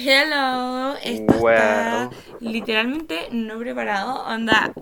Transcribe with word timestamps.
Hello, 0.00 0.94
esto 1.02 1.32
está 1.50 2.10
literalmente 2.40 3.28
no 3.32 3.58
preparado. 3.58 4.24
Onda, 4.26 4.72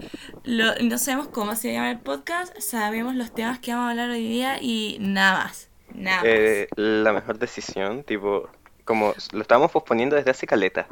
lo- 0.45 0.75
no 0.83 0.99
sabemos 0.99 1.29
cómo 1.29 1.54
se 1.57 1.73
llama 1.73 1.91
el 1.91 2.01
podcast, 2.01 2.54
sabemos 2.61 3.15
los 3.15 3.33
temas 3.33 3.59
que 3.59 3.73
vamos 3.73 3.87
a 3.89 3.91
hablar 3.93 4.11
hoy 4.11 4.29
día 4.29 4.59
y 4.61 4.99
nada 5.01 5.45
más. 5.45 5.71
Nada 5.95 6.19
más. 6.19 6.27
Eh, 6.27 6.69
la 6.77 7.15
mejor 7.15 7.39
decisión, 7.39 8.05
tipo, 8.05 8.51
como 8.87 9.14
lo 9.33 9.43
estábamos 9.43 9.71
posponiendo 9.73 10.16
desde 10.16 10.30
hace 10.30 10.46
caleta. 10.46 10.86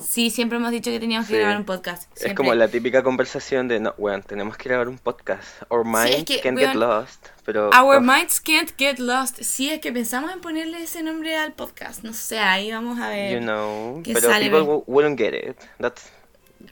Sí, 0.00 0.30
siempre 0.30 0.58
hemos 0.58 0.72
dicho 0.72 0.90
que 0.90 0.98
teníamos 0.98 1.28
que 1.28 1.34
Sí. 1.34 1.38
grabar 1.38 1.56
un 1.58 1.64
podcast. 1.64 2.10
Es 2.20 2.34
como 2.34 2.52
la 2.54 2.66
típica 2.66 3.04
conversación 3.04 3.68
de, 3.68 3.78
no, 3.78 3.94
weón, 3.98 4.22
tenemos 4.24 4.56
que 4.56 4.68
grabar 4.68 4.88
un 4.88 4.98
podcast. 4.98 5.62
Our 5.68 5.84
minds 5.84 6.16
es 6.16 6.24
que, 6.24 6.40
can 6.40 6.56
get 6.56 6.74
lost. 6.74 7.28
Pero, 7.44 7.68
Our 7.68 7.98
ugh, 7.98 8.02
minds 8.02 8.40
can't 8.40 8.72
get 8.76 8.98
lost. 8.98 9.40
Sí, 9.42 9.70
es 9.70 9.78
que 9.80 9.92
pensamos 9.92 10.32
en 10.32 10.40
ponerle 10.40 10.82
ese 10.82 11.02
nombre 11.04 11.36
al 11.36 11.52
podcast. 11.52 12.02
No 12.02 12.12
sé, 12.12 12.40
ahí 12.40 12.72
vamos 12.72 12.98
a 12.98 13.10
ver. 13.10 13.34
you 13.34 13.40
know, 13.40 14.02
¿qué 14.02 14.14
pero 14.14 14.30
sale, 14.30 14.50
people 14.50 14.82
wouldn't 14.88 15.16
get 15.18 15.34
it. 15.34 15.56
That's, 15.78 16.10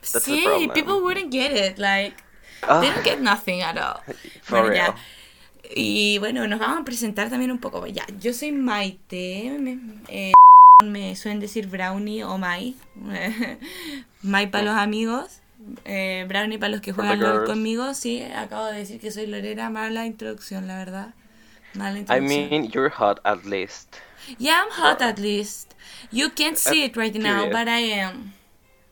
that's 0.01 0.11
the 0.11 0.19
sí, 0.19 0.41
problem. 0.43 0.71
people 0.73 0.95
wouldn't 0.95 1.31
get 1.31 1.53
it. 1.53 1.77
Like, 1.77 2.15
Ah, 2.67 2.79
they 2.81 2.89
don't 2.89 3.03
get 3.05 3.19
nothing 3.19 3.61
at 3.61 3.77
all. 3.77 4.01
For 4.41 4.61
Bueno, 4.61 4.73
ya. 4.75 4.95
Y 5.75 6.17
bueno, 6.19 6.45
nos 6.47 6.59
vamos 6.59 6.81
a 6.81 6.83
presentar 6.83 7.29
también 7.29 7.51
un 7.51 7.59
poco. 7.59 7.85
Ya, 7.87 8.05
yo 8.19 8.33
soy 8.33 8.51
Maite. 8.51 9.57
Eh, 10.07 10.33
me 10.81 11.15
suelen 11.15 11.39
decir 11.39 11.67
Brownie 11.67 12.23
o 12.23 12.37
Mai. 12.37 12.75
Mai 14.21 14.47
para 14.47 14.63
los 14.65 14.75
amigos. 14.77 15.39
eh, 15.85 16.25
brownie 16.27 16.57
para 16.57 16.69
los 16.71 16.81
que 16.81 16.91
juegan 16.91 17.19
LOL 17.21 17.45
conmigo. 17.45 17.93
Sí, 17.93 18.21
acabo 18.21 18.65
de 18.67 18.79
decir 18.79 18.99
que 18.99 19.11
soy 19.11 19.27
Lorera. 19.27 19.69
Mala 19.69 20.05
introducción, 20.05 20.67
la 20.67 20.77
verdad. 20.77 21.13
Mala 21.73 21.97
I 21.97 22.01
introducción. 22.01 22.49
mean, 22.49 22.69
you're 22.71 22.89
hot 22.89 23.19
at 23.25 23.45
least. 23.45 24.01
yeah, 24.37 24.61
I'm 24.63 24.71
hot 24.71 25.01
at 25.01 25.19
least. 25.19 25.73
You 26.11 26.29
can't 26.31 26.57
see 26.57 26.83
it 26.83 26.95
right 26.97 27.15
now, 27.15 27.47
but 27.49 27.67
I 27.67 27.79
am. 27.99 28.33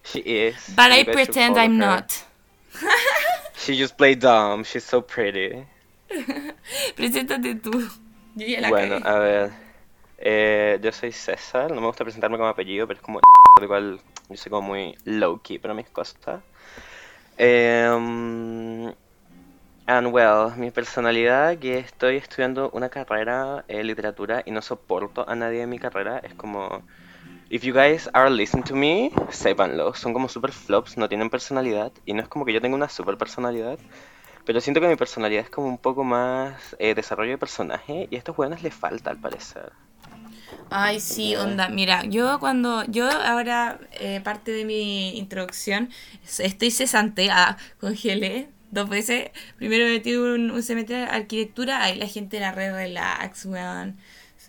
She 0.04 0.20
is. 0.20 0.55
But 0.68 0.91
I 0.91 1.04
pretend 1.04 1.57
I'm 1.57 1.77
her. 1.77 1.77
not. 1.77 2.24
She 3.55 3.77
just 3.77 3.98
played 3.98 4.20
dumb. 4.20 4.63
She's 4.63 4.84
so 4.85 5.02
pretty. 5.02 5.65
Preséntate 6.96 7.55
tú. 7.55 7.71
Yo 8.35 8.48
ya 8.48 8.62
la 8.62 8.70
Bueno, 8.70 8.99
cagué. 8.99 9.04
a 9.04 9.20
ver. 9.20 9.52
Eh, 10.24 10.80
yo 10.82 10.91
soy 10.91 11.12
César. 11.12 11.72
No 11.72 11.82
me 11.82 11.88
gusta 11.88 12.04
presentarme 12.04 12.38
como 12.38 12.50
apellido, 12.50 12.88
pero 12.88 13.00
es 13.00 13.04
como. 13.04 13.20
De 13.60 13.68
cual 13.68 14.00
yo 14.30 14.38
soy 14.38 14.50
como 14.50 14.68
muy 14.70 14.96
low-key 15.05 15.60
para 15.60 15.74
mis 15.74 15.90
cosas. 15.90 16.41
Em, 17.38 18.94
and 19.88 20.08
well, 20.14 20.55
mi 20.58 20.72
personalidad, 20.72 21.58
que 21.58 21.80
estoy 21.80 22.18
estudiando 22.18 22.70
una 22.72 22.90
carrera 22.90 23.66
en 23.68 23.88
literatura 23.88 24.44
y 24.46 24.52
no 24.52 24.62
soporto 24.62 25.27
a 25.27 25.36
nadie 25.36 25.64
en 25.64 25.70
mi 25.70 25.80
carrera, 25.80 26.20
es 26.20 26.34
como. 26.36 26.84
If 27.49 27.64
you 27.64 27.74
guys 27.74 28.10
are 28.14 28.30
listening 28.30 28.64
to 28.66 28.76
me, 28.76 29.12
sépanlo. 29.30 29.94
Son 29.94 30.14
como 30.14 30.30
super 30.30 30.52
flops, 30.52 30.98
no 30.98 31.10
tienen 31.10 31.30
personalidad. 31.30 31.92
Y 32.05 32.14
no 32.14 32.22
es 32.22 32.27
como 32.30 32.46
que 32.46 32.54
yo 32.54 32.62
tenga 32.62 32.76
una 32.76 32.90
super 32.90 33.18
personalidad. 33.18 33.80
Pero 34.46 34.62
siento 34.62 34.82
que 34.82 34.88
mi 34.88 34.96
personalidad 34.96 35.44
es 35.44 35.49
como 35.49 35.68
un 35.68 35.77
poco 35.77 36.04
más 36.04 36.76
eh, 36.80 36.96
desarrollo 36.96 37.32
de 37.32 37.38
personaje 37.38 38.08
y 38.10 38.16
a 38.16 38.18
estos 38.20 38.36
jóvenes 38.36 38.64
les 38.64 38.74
falta 38.74 39.10
al 39.12 39.18
parecer. 39.18 39.72
Ay, 40.70 40.99
sí, 41.02 41.35
onda. 41.35 41.68
Mira, 41.70 42.05
yo 42.05 42.40
cuando, 42.40 42.85
yo 42.85 43.10
ahora, 43.12 43.80
eh, 43.91 44.21
parte 44.24 44.52
de 44.52 44.63
mi 44.66 45.18
introducción, 45.18 45.90
es- 46.24 46.40
estoy 46.40 46.71
cesante, 46.71 47.30
ah, 47.32 47.58
congelé 47.80 48.49
dos 48.71 48.88
veces. 48.90 49.32
Primero 49.58 49.85
me 49.85 49.91
metí 49.93 50.16
un, 50.16 50.49
un 50.52 50.63
semestre 50.63 50.98
de 50.98 51.04
arquitectura, 51.05 51.84
ahí 51.84 51.98
la 51.98 52.08
gente 52.08 52.38
era 52.38 52.52
re 52.54 52.71
relax, 52.71 53.46
weón. 53.46 53.98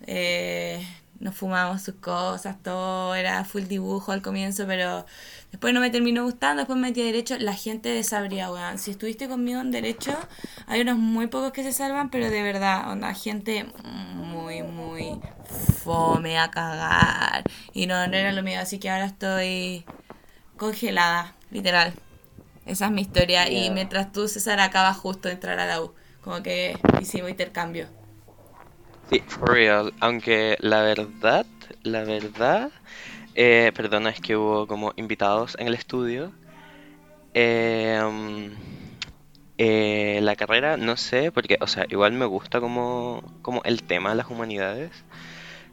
Eh, 0.07 0.87
nos 1.21 1.35
fumábamos 1.37 1.83
sus 1.83 1.95
cosas, 1.97 2.61
todo, 2.63 3.15
era 3.15 3.45
full 3.45 3.63
dibujo 3.65 4.11
al 4.13 4.23
comienzo, 4.23 4.67
pero 4.67 5.07
después 5.53 5.73
no 5.75 5.81
me 5.81 5.91
terminó 5.91 6.25
gustando, 6.25 6.61
después 6.63 6.79
me 6.79 6.89
metí 6.89 7.03
derecho, 7.03 7.37
la 7.39 7.55
gente 7.55 7.89
desabría, 7.91 8.51
weón. 8.53 8.79
Si 8.79 8.91
estuviste 8.93 9.29
conmigo 9.29 9.61
en 9.61 9.71
derecho, 9.73 10.17
hay 10.67 10.81
unos 10.83 10.99
muy 10.99 11.27
pocos 11.29 11.53
que 11.53 11.63
se 11.65 11.73
salvan, 11.73 12.11
pero 12.11 12.31
de 12.31 12.43
verdad, 12.43 12.91
onda, 12.91 13.13
gente 13.15 13.67
muy, 14.61 14.63
muy 14.63 15.21
fome 15.85 16.39
a 16.39 16.51
cagar. 16.51 17.45
Y 17.73 17.87
no, 17.87 18.07
no 18.07 18.17
era 18.17 18.33
lo 18.33 18.43
mío, 18.43 18.61
así 18.61 18.79
que 18.79 18.91
ahora 18.91 19.07
estoy 19.07 19.85
congelada, 20.57 21.35
literal. 21.51 21.95
Esa 22.67 22.87
es 22.87 22.93
mi 22.93 23.03
historia. 23.03 23.51
Y 23.51 23.71
mientras 23.71 24.13
tú, 24.13 24.29
César, 24.29 24.61
acabas 24.61 24.97
justo 24.97 25.29
de 25.29 25.35
entrar 25.35 25.59
a 25.59 25.67
la 25.67 25.81
U. 25.81 25.95
Como 26.23 26.43
que 26.43 26.77
hicimos 27.01 27.31
intercambio. 27.31 27.87
Sí, 29.11 29.21
for 29.27 29.51
real. 29.51 29.93
Aunque 30.01 30.57
la 30.61 30.83
verdad, 30.83 31.47
la 31.83 32.05
verdad, 32.05 32.71
eh, 33.35 33.73
perdona, 33.75 34.11
es 34.11 34.21
que 34.21 34.37
hubo 34.37 34.67
como 34.67 34.93
invitados 34.97 35.57
en 35.59 35.67
el 35.67 35.75
estudio. 35.75 36.33
Eh, 37.35 38.01
eh, 39.65 40.19
la 40.23 40.35
carrera, 40.35 40.77
no 40.77 40.97
sé, 40.97 41.31
porque, 41.31 41.57
o 41.61 41.67
sea, 41.69 41.87
igual 41.89 42.13
me 42.13 42.25
gusta 42.27 42.61
como, 42.61 43.23
como 43.43 43.63
el 43.65 43.83
tema 43.85 44.11
de 44.11 44.17
las 44.17 44.29
humanidades, 44.29 44.91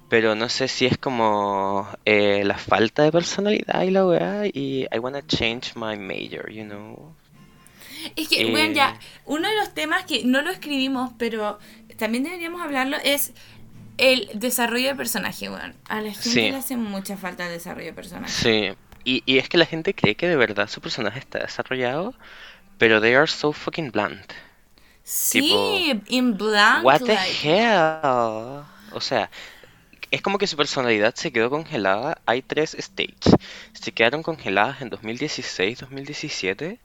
pero 0.09 0.35
no 0.35 0.47
sé 0.49 0.67
si 0.67 0.85
es 0.85 0.97
como 0.97 1.87
eh, 2.05 2.43
la 2.45 2.57
falta 2.57 3.01
de 3.03 3.11
personalidad 3.11 3.81
y 3.83 3.89
la 3.91 4.05
weá, 4.05 4.45
y 4.45 4.85
I 4.91 4.99
wanna 4.99 5.25
change 5.25 5.73
my 5.75 5.97
major, 5.97 6.51
you 6.51 6.65
know. 6.65 7.15
Es 8.15 8.27
que, 8.29 8.41
Eh. 8.41 8.51
bueno, 8.51 8.73
ya, 8.73 8.99
uno 9.25 9.49
de 9.49 9.55
los 9.55 9.73
temas 9.73 10.03
que 10.05 10.23
no 10.23 10.41
lo 10.41 10.51
escribimos, 10.51 11.11
pero 11.17 11.57
también 11.97 12.23
deberíamos 12.23 12.61
hablarlo, 12.61 12.97
es 13.03 13.33
el 13.97 14.29
desarrollo 14.35 14.87
de 14.89 14.95
personaje, 14.95 15.49
weón. 15.49 15.73
A 15.89 15.95
la 16.01 16.11
gente 16.13 16.29
Sí. 16.29 16.41
le 16.51 16.55
hace 16.55 16.77
mucha 16.77 17.17
falta 17.17 17.45
el 17.47 17.51
desarrollo 17.53 17.87
de 17.87 17.93
personaje. 17.93 18.31
Sí, 18.31 18.69
y, 19.03 19.23
y 19.25 19.37
es 19.39 19.49
que 19.49 19.57
la 19.57 19.65
gente 19.65 19.93
cree 19.95 20.15
que 20.15 20.27
de 20.27 20.35
verdad 20.37 20.67
su 20.69 20.79
personaje 20.79 21.19
está 21.19 21.39
desarrollado, 21.39 22.13
pero 22.79 22.99
they 22.99 23.13
are 23.13 23.27
so 23.27 23.53
fucking 23.53 23.91
bland. 23.91 24.25
Sí, 25.03 26.01
in 26.07 26.37
blank, 26.37 26.83
What 26.83 27.01
the 27.01 27.15
hell? 27.15 28.63
O 28.91 29.01
sea, 29.01 29.29
es 30.11 30.21
como 30.21 30.37
que 30.37 30.47
su 30.47 30.57
personalidad 30.57 31.13
se 31.15 31.31
quedó 31.31 31.49
congelada. 31.49 32.21
Hay 32.25 32.41
tres 32.41 32.75
stages. 32.79 33.35
Se 33.73 33.91
quedaron 33.91 34.23
congeladas 34.23 34.81
en 34.81 34.89
2016, 34.89 35.79
2017, 35.79 36.79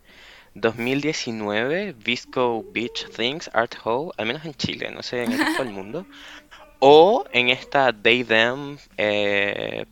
2019, 0.54 1.92
Visco 1.92 2.64
Beach 2.72 3.08
Things, 3.16 3.50
Art 3.52 3.74
Ho, 3.84 4.12
al 4.16 4.26
menos 4.26 4.44
en 4.44 4.54
Chile, 4.54 4.90
no 4.90 5.02
sé 5.02 5.24
en 5.24 5.32
el 5.32 5.38
resto 5.38 5.64
del 5.64 5.72
mundo. 5.74 6.06
O 6.80 7.24
en 7.32 7.48
esta 7.48 7.92
They 7.92 8.24
Them 8.24 8.78
eh, 8.96 9.86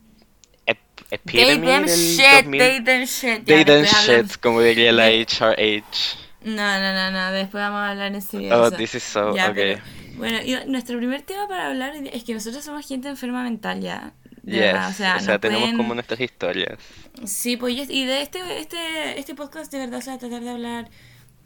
ep- 1.11 1.21
They 1.31 1.57
them 1.59 1.85
shit, 1.87 2.45
2000. 2.45 2.51
they 2.59 2.83
them 2.83 3.05
shit. 3.05 3.39
Ya, 3.39 3.55
They 3.55 3.63
Them 3.65 3.85
Shit, 3.85 4.37
como 4.41 4.61
diría 4.61 4.91
la 4.91 5.09
HRH. 5.09 6.17
No, 6.45 6.79
no, 6.79 6.93
no, 6.93 7.11
no, 7.11 7.31
después 7.31 7.61
vamos 7.63 7.79
a 7.79 7.91
hablar 7.91 8.13
en 8.13 8.21
serio 8.21 8.49
de 8.49 8.55
Oh, 8.55 8.67
eso. 8.67 8.75
this 8.75 8.95
is 8.95 9.03
so, 9.03 9.33
Ya, 9.35 9.49
okay. 9.49 9.75
pero, 9.75 10.17
bueno, 10.17 10.39
y 10.43 10.57
nuestro 10.69 10.97
primer 10.97 11.21
tema 11.21 11.47
para 11.47 11.67
hablar 11.67 11.93
es 12.11 12.23
que 12.23 12.33
nosotros 12.33 12.63
somos 12.63 12.85
gente 12.87 13.07
enferma 13.07 13.43
mental 13.43 13.79
ya. 13.81 14.13
Yes, 14.45 14.59
verdad, 14.59 14.89
o 14.89 14.93
sea, 14.93 15.17
no 15.19 15.39
tenemos 15.39 15.61
pueden- 15.63 15.77
como 15.77 15.93
nuestras 15.93 16.19
historias. 16.19 16.77
Sí, 17.23 17.55
pues 17.55 17.75
y- 17.75 18.01
y 18.01 18.05
de 18.05 18.21
este, 18.21 18.39
este, 18.59 19.17
este 19.17 19.35
podcast 19.35 19.71
de 19.71 19.79
verdad 19.79 20.01
se 20.01 20.09
va 20.09 20.17
a 20.17 20.19
tratar 20.19 20.41
de 20.41 20.49
hablar 20.49 20.89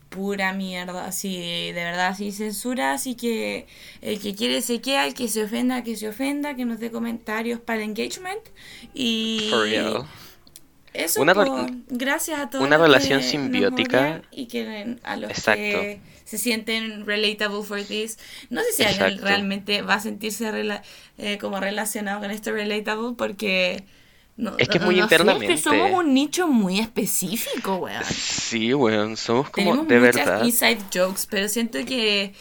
pura 0.10 0.54
mierda, 0.54 1.06
así, 1.06 1.38
de 1.72 1.84
verdad, 1.84 2.16
sin 2.16 2.32
censura, 2.34 2.94
así 2.94 3.16
que 3.16 3.68
el 4.02 4.20
que 4.20 4.34
quiere 4.36 4.62
se 4.62 4.80
queda, 4.82 5.06
el 5.06 5.14
que 5.14 5.28
se 5.28 5.44
ofenda, 5.44 5.84
que 5.84 5.96
se 5.96 6.08
ofenda, 6.08 6.56
que 6.56 6.66
nos 6.66 6.80
dé 6.80 6.92
comentarios 6.92 7.60
para 7.60 7.84
engagement 7.84 8.42
y 8.94 9.48
For 9.50 9.64
real. 9.64 10.06
eso, 10.94 11.22
Una 11.22 11.34
gracias 11.90 12.40
a 12.40 12.50
todos 12.50 12.66
una 12.66 12.78
relación 12.78 13.22
simbiótica. 13.22 14.22
y 14.32 14.48
que 14.48 14.98
a 15.04 15.16
los 15.18 15.30
Exacto. 15.32 15.62
que 15.62 16.00
se 16.26 16.38
sienten 16.38 17.06
relatable 17.06 17.64
for 17.64 17.82
this. 17.84 18.18
No 18.50 18.62
sé 18.62 18.72
si 18.74 18.84
alguien 18.84 19.22
realmente 19.22 19.82
va 19.82 19.96
a 19.96 20.00
sentirse 20.00 20.52
rela- 20.52 20.82
eh, 21.18 21.38
como 21.38 21.60
relacionado 21.60 22.20
con 22.22 22.32
esto 22.32 22.52
relatable 22.52 23.14
porque 23.18 23.84
no, 24.38 24.56
Es 24.58 24.70
que 24.70 24.80
es 24.80 24.84
muy 24.84 24.96
no 24.96 25.10
sé, 25.10 25.28
es 25.28 25.42
que 25.44 25.56
internamente. 25.56 25.58
somos 25.58 25.92
un 25.92 26.14
nicho 26.14 26.48
muy 26.48 26.80
específico, 26.80 27.78
weón. 27.78 28.04
Sí, 28.04 28.74
weón, 28.74 29.18
somos 29.18 29.50
como 29.50 29.78
Tenemos 29.78 29.88
de 29.88 30.00
muchas 30.00 30.30
verdad. 30.30 30.42
inside 30.42 30.80
jokes, 30.94 31.28
pero 31.30 31.50
siento 31.50 31.80
que 31.86 32.34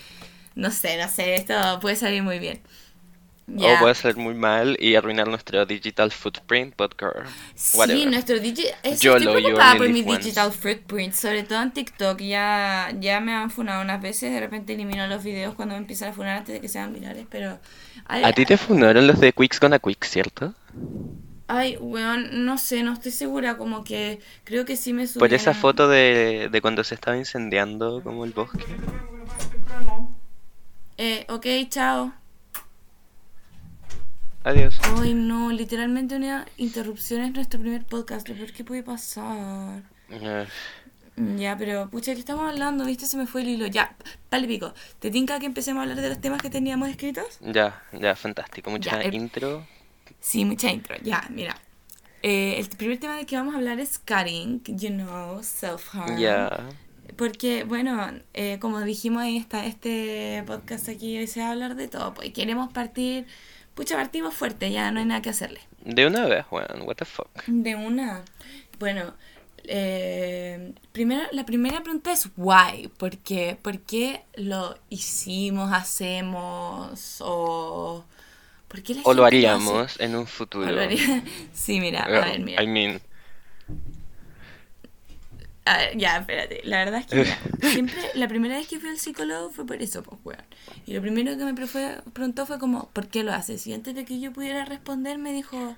no 0.55 0.71
sé, 0.71 0.99
no 0.99 1.09
sé, 1.09 1.35
esto 1.37 1.55
puede 1.81 1.97
salir 1.97 2.23
muy 2.23 2.39
bien. 2.39 2.63
O 3.59 3.77
puede 3.79 3.95
salir 3.95 4.17
muy 4.17 4.35
mal 4.35 4.77
y 4.81 4.97
arruinar 4.97 5.29
nuestro 5.29 5.65
digital 5.67 6.11
footprint, 6.11 6.75
but 6.77 6.95
girl, 7.01 7.27
Sí, 7.55 8.07
nuestro 8.07 8.39
digi 8.41 8.65
eso, 8.83 9.03
YOLO, 9.03 9.17
estoy 9.17 9.43
preocupada 9.43 9.77
por 9.77 9.89
mi 9.89 10.03
once. 10.05 10.19
digital 10.19 10.53
footprint, 10.53 11.15
sobre 11.15 11.45
todo 11.45 11.63
en 11.63 11.73
TikTok. 11.73 12.21
Ya, 12.21 12.93
ya 13.01 13.21
me 13.21 13.33
han 13.35 13.51
funado 13.51 13.83
unas 13.83 14.03
veces, 14.03 14.33
de 14.33 14.41
repente 14.41 14.75
elimino 14.75 15.07
los 15.07 15.23
videos 15.23 15.55
cuando 15.55 15.75
me 15.75 15.81
empiezan 15.81 16.11
a 16.11 16.13
funar 16.13 16.39
antes 16.39 16.55
de 16.55 16.61
que 16.61 16.69
sean 16.69 16.93
virales, 16.93 17.27
pero... 17.31 17.61
Ay, 18.07 18.23
A 18.25 18.33
ti 18.33 18.45
te 18.47 18.57
fundaron 18.57 19.07
los 19.07 19.21
de 19.21 19.33
Quicks 19.33 19.61
Gonna 19.61 19.79
Quick, 19.79 20.05
¿cierto? 20.05 20.55
Ay, 21.49 21.77
weón, 21.79 22.45
no 22.45 22.59
sé, 22.59 22.83
no 22.83 22.93
estoy 22.93 23.13
segura, 23.13 23.57
como 23.57 23.85
que 23.85 24.21
creo 24.45 24.65
que 24.65 24.77
sí 24.77 24.93
me 24.93 25.07
subieron. 25.07 25.29
Por 25.29 25.35
esa 25.35 25.55
foto 25.55 25.89
de, 25.89 26.49
de 26.51 26.61
cuando 26.61 26.83
se 26.85 26.95
estaba 26.95 27.17
incendiando 27.17 28.03
como 28.03 28.25
el 28.25 28.33
bosque. 28.33 28.65
Eh, 30.99 31.27
ok, 31.29 31.47
chao. 31.69 32.13
Adiós. 34.45 34.79
Ay, 35.01 35.13
no, 35.15 35.51
literalmente 35.51 36.15
una 36.17 36.47
interrupción 36.57 37.23
es 37.23 37.33
nuestro 37.33 37.59
primer 37.61 37.85
podcast. 37.85 38.29
¿Por 38.29 38.53
qué 38.53 38.65
puede 38.65 38.83
pasar? 38.85 39.83
Ya, 41.37 41.57
pero 41.59 41.89
pucha, 41.91 42.13
¿qué 42.15 42.21
estamos 42.21 42.49
hablando? 42.49 42.85
¿Viste? 42.85 43.07
Se 43.07 43.17
me 43.17 43.27
fue 43.27 43.43
el 43.43 43.49
hilo. 43.49 43.67
Ya, 43.67 43.97
vale 44.31 44.47
pico. 44.47 44.73
¿Te 45.01 45.11
tinca 45.11 45.39
que 45.41 45.47
empecemos 45.47 45.81
a 45.81 45.83
hablar 45.83 46.01
de 46.01 46.11
los 46.11 46.21
temas 46.21 46.41
que 46.41 46.51
teníamos 46.51 46.89
escritos? 46.89 47.39
ya, 47.41 47.83
ya, 47.93 48.15
fantástico. 48.15 48.71
Mucha 48.71 48.93
Ya, 48.93 49.03
el- 49.03 49.15
intro. 49.15 49.67
Sí, 50.21 50.45
mucha 50.45 50.71
intro. 50.71 50.97
Ya, 51.03 51.27
mira. 51.31 51.57
Eh, 52.23 52.59
el 52.59 52.69
primer 52.69 52.99
tema 52.99 53.17
del 53.17 53.27
que 53.27 53.37
vamos 53.37 53.55
a 53.55 53.59
hablar 53.59 53.79
es 53.79 53.99
cutting, 53.99 54.63
you 54.65 54.89
know, 54.91 55.43
self-harm. 55.43 56.19
Ya. 56.19 56.69
Porque, 57.17 57.65
bueno, 57.65 58.11
eh, 58.35 58.59
como 58.59 58.81
dijimos 58.81 59.25
en 59.25 59.37
esta, 59.37 59.65
este 59.65 60.43
podcast 60.47 60.89
aquí, 60.89 61.17
hoy 61.19 61.27
se 61.27 61.41
va 61.41 61.49
a 61.49 61.51
hablar 61.53 61.77
de 61.77 61.89
todo. 61.89 62.15
Pues 62.15 62.33
queremos 62.33 62.73
partir. 62.73 63.27
Pucha, 63.75 63.95
partimos 63.95 64.35
fuerte, 64.35 64.73
ya 64.73 64.91
no 64.91 65.01
hay 65.01 65.07
nada 65.07 65.23
que 65.23 65.31
hacerle. 65.31 65.61
De 65.85 66.07
una 66.07 66.27
vez, 66.27 66.45
weón. 66.51 66.83
What 66.83 66.97
the 66.97 67.05
fuck. 67.05 67.31
De 67.47 67.77
una. 67.77 68.25
Bueno, 68.79 69.15
eh, 69.65 70.73
primero, 70.93 71.23
la 71.33 71.45
primera 71.45 71.83
pregunta 71.83 72.13
es 72.13 72.29
why. 72.37 72.89
¿Por 72.97 73.19
qué? 73.19 73.59
¿Por 73.61 73.81
qué 73.81 74.25
lo 74.35 74.77
hicimos, 74.89 75.73
hacemos 75.73 77.19
o 77.21 78.05
por 78.69 78.83
qué 78.83 78.95
la 78.95 79.03
O 79.05 79.15
lo 79.15 79.25
hace? 79.25 79.37
haríamos 79.37 80.01
en 80.01 80.17
un 80.17 80.27
futuro. 80.27 80.67
Sí, 81.53 81.81
mira, 81.81 82.05
a 82.05 82.09
ver, 82.09 82.41
mira. 82.41 82.63
I 82.63 82.67
mean, 82.67 83.01
A 85.65 85.79
ver, 85.79 85.97
ya, 85.99 86.19
espérate. 86.19 86.61
La 86.65 86.79
verdad 86.85 87.01
es 87.01 87.07
que 87.07 87.17
mira, 87.17 87.39
siempre, 87.73 88.01
la 88.15 88.29
primera 88.29 88.57
vez 88.57 88.69
que 88.69 88.79
fui 88.79 88.89
al 88.89 88.99
psicólogo 88.99 89.51
fue 89.51 89.67
por 89.67 89.83
eso, 89.83 90.03
pues, 90.03 90.21
weón. 90.25 90.45
Y 90.87 90.95
lo 90.95 91.01
primero 91.03 91.37
que 91.37 91.45
me 91.45 91.55
preguntó 91.55 92.47
fue 92.47 92.59
como, 92.61 92.89
¿por 92.91 93.09
qué 93.09 93.25
lo 93.25 93.33
haces? 93.33 93.67
Y 93.67 93.73
antes 93.75 93.95
de 93.95 94.05
que 94.05 94.21
yo 94.21 94.33
pudiera 94.33 94.65
responder 94.65 95.19
me 95.19 95.33
dijo, 95.33 95.77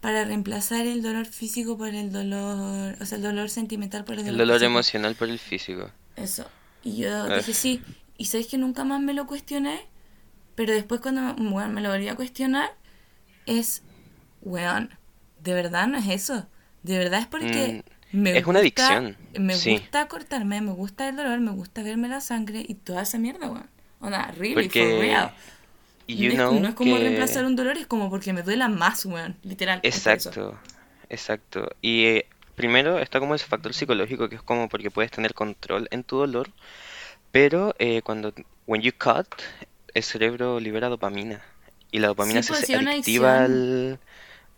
para 0.00 0.24
reemplazar 0.24 0.86
el 0.86 1.02
dolor 1.02 1.26
físico 1.26 1.78
por 1.78 1.88
el 1.88 2.12
dolor, 2.12 2.96
o 3.00 3.06
sea, 3.06 3.16
el 3.16 3.22
dolor 3.22 3.48
sentimental 3.50 4.04
por 4.04 4.16
el 4.18 4.26
dolor 4.26 4.32
el 4.42 4.48
dolor 4.48 4.60
físico. 4.60 4.66
emocional 4.66 5.14
por 5.16 5.28
el 5.30 5.38
físico. 5.38 5.90
Eso. 6.16 6.50
Y 6.82 6.96
yo 6.98 7.30
dije 7.30 7.54
sí. 7.54 7.82
Y 8.18 8.26
sabes 8.26 8.46
que 8.46 8.58
nunca 8.58 8.84
más 8.84 9.00
me 9.00 9.14
lo 9.14 9.26
cuestioné. 9.26 9.88
Pero 10.54 10.72
después 10.72 11.00
cuando 11.00 11.34
weón, 11.50 11.74
me 11.74 11.80
lo 11.80 11.90
volví 11.90 12.08
a 12.08 12.14
cuestionar, 12.14 12.70
es, 13.46 13.82
weón, 14.42 14.90
de 15.40 15.54
verdad 15.54 15.86
no 15.88 15.98
es 15.98 16.08
eso. 16.08 16.46
De 16.82 16.98
verdad 16.98 17.20
es 17.20 17.26
porque 17.26 17.82
me 18.12 18.36
es 18.38 18.46
una 18.46 18.60
gusta- 18.60 18.86
adicción, 18.98 19.16
Me 19.38 19.54
sí. 19.54 19.72
gusta 19.78 20.06
cortarme, 20.06 20.60
me 20.60 20.72
gusta 20.72 21.08
el 21.08 21.16
dolor, 21.16 21.40
me 21.40 21.50
gusta 21.50 21.82
verme 21.82 22.08
la 22.08 22.20
sangre 22.20 22.64
y 22.66 22.74
toda 22.74 23.02
esa 23.02 23.18
mierda, 23.18 23.48
weón. 23.48 23.68
Onda, 24.00 24.30
really, 24.36 24.54
Porque, 24.54 24.80
for 24.90 25.00
real. 25.00 25.32
You 26.06 26.28
no, 26.28 26.32
es, 26.32 26.34
know 26.36 26.60
no 26.60 26.68
es 26.68 26.74
como 26.74 26.96
que- 26.96 27.02
reemplazar 27.02 27.46
un 27.46 27.56
dolor, 27.56 27.76
es 27.78 27.86
como 27.86 28.10
porque 28.10 28.32
me 28.34 28.42
duela 28.42 28.68
más, 28.68 29.06
weón. 29.06 29.36
Literal. 29.42 29.80
Exacto, 29.82 30.58
exacto. 31.08 31.70
Y 31.80 32.04
eh, 32.04 32.26
primero 32.54 32.98
está 32.98 33.18
como 33.18 33.34
ese 33.34 33.46
factor 33.46 33.72
psicológico 33.72 34.28
que 34.28 34.36
es 34.36 34.42
como 34.42 34.68
porque 34.68 34.90
puedes 34.90 35.10
tener 35.10 35.32
control 35.34 35.88
en 35.90 36.04
tu 36.04 36.18
dolor, 36.18 36.50
pero 37.32 37.74
eh, 37.78 38.02
cuando, 38.02 38.32
when 38.66 38.82
you 38.82 38.92
cut, 38.92 39.26
el 39.94 40.02
cerebro 40.02 40.60
libera 40.60 40.88
dopamina 40.88 41.42
y 41.90 42.00
la 42.00 42.08
dopamina 42.08 42.42
Sí, 42.42 42.52
se 42.54 42.54
hace 42.54 42.76
adictiva 42.76 43.44
al, 43.44 43.98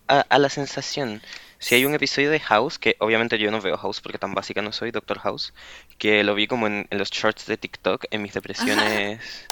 a, 0.09 0.21
a 0.21 0.39
la 0.39 0.49
sensación. 0.49 1.23
Si 1.59 1.75
hay 1.75 1.85
un 1.85 1.95
episodio 1.95 2.31
de 2.31 2.41
House, 2.41 2.79
que 2.79 2.97
obviamente 2.99 3.39
yo 3.39 3.51
no 3.51 3.61
veo 3.61 3.77
House 3.77 4.01
porque 4.01 4.19
tan 4.19 4.35
básica 4.35 4.61
no 4.63 4.73
soy, 4.73 4.91
Doctor 4.91 5.19
House, 5.21 5.55
que 5.99 6.23
lo 6.25 6.35
vi 6.35 6.47
como 6.47 6.67
en, 6.67 6.87
en 6.91 6.99
los 6.99 7.11
shorts 7.11 7.47
de 7.47 7.57
TikTok, 7.57 8.05
en 8.11 8.23
mis 8.23 8.35
depresiones, 8.35 9.47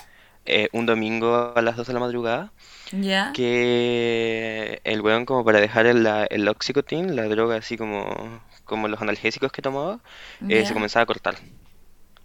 eh, 0.47 0.69
un 0.73 0.85
domingo 0.85 1.55
a 1.57 1.63
las 1.63 1.77
2 1.77 1.87
de 1.87 1.93
la 1.95 2.01
madrugada 2.01 2.53
¿Ya? 2.93 3.33
que 3.35 4.81
el 4.85 5.01
weón 5.01 5.25
como 5.25 5.45
para 5.45 5.61
dejar 5.61 5.87
el, 5.87 6.07
el 6.29 6.49
Oxycontin, 6.49 7.17
la 7.17 7.25
droga 7.25 7.57
así 7.57 7.79
como, 7.79 8.43
como 8.65 8.89
los 8.89 9.01
analgésicos 9.01 9.53
que 9.53 9.63
tomaba, 9.63 10.01
eh, 10.49 10.67
se 10.67 10.75
comenzaba 10.75 11.05
a 11.05 11.07
cortar. 11.07 11.37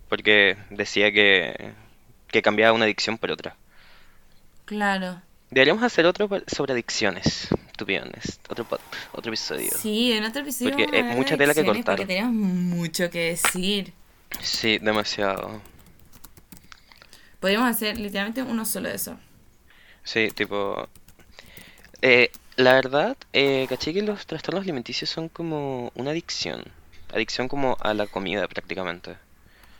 Porque 0.09 0.57
decía 0.69 1.11
que, 1.13 1.73
que 2.31 2.41
cambiaba 2.41 2.73
una 2.73 2.85
adicción 2.85 3.17
por 3.17 3.31
otra. 3.31 3.55
Claro. 4.65 5.21
Deberíamos 5.49 5.83
hacer 5.83 6.05
otro 6.05 6.29
sobre 6.45 6.73
adicciones, 6.73 7.47
to 7.75 7.85
be 7.85 7.99
honest. 7.99 8.39
Otro 8.51 8.67
otro 9.13 9.31
episodio. 9.31 9.71
Sí, 9.75 10.13
en 10.13 10.23
otro 10.23 10.41
episodio 10.41 10.71
Porque 10.75 10.97
hablar 10.99 11.15
mucha 11.15 11.37
tela 11.37 11.53
que 11.55 11.65
cortar. 11.65 11.97
Porque 11.97 12.05
tenemos 12.05 12.33
mucho 12.33 13.09
que 13.09 13.31
decir. 13.31 13.93
Sí, 14.41 14.77
demasiado. 14.77 15.59
Podríamos 17.39 17.69
hacer 17.69 17.97
literalmente 17.97 18.43
uno 18.43 18.63
solo 18.63 18.89
de 18.89 18.95
eso. 18.95 19.17
Sí, 20.03 20.29
tipo... 20.35 20.87
eh, 22.01 22.31
la 22.55 22.73
verdad, 22.73 23.17
eh, 23.33 23.65
caché 23.69 23.93
que 23.93 24.01
los 24.01 24.25
trastornos 24.27 24.63
alimenticios 24.63 25.09
son 25.09 25.29
como 25.29 25.91
una 25.95 26.11
adicción. 26.11 26.63
Adicción 27.11 27.47
como 27.47 27.77
a 27.79 27.93
la 27.93 28.05
comida 28.05 28.47
prácticamente. 28.47 29.17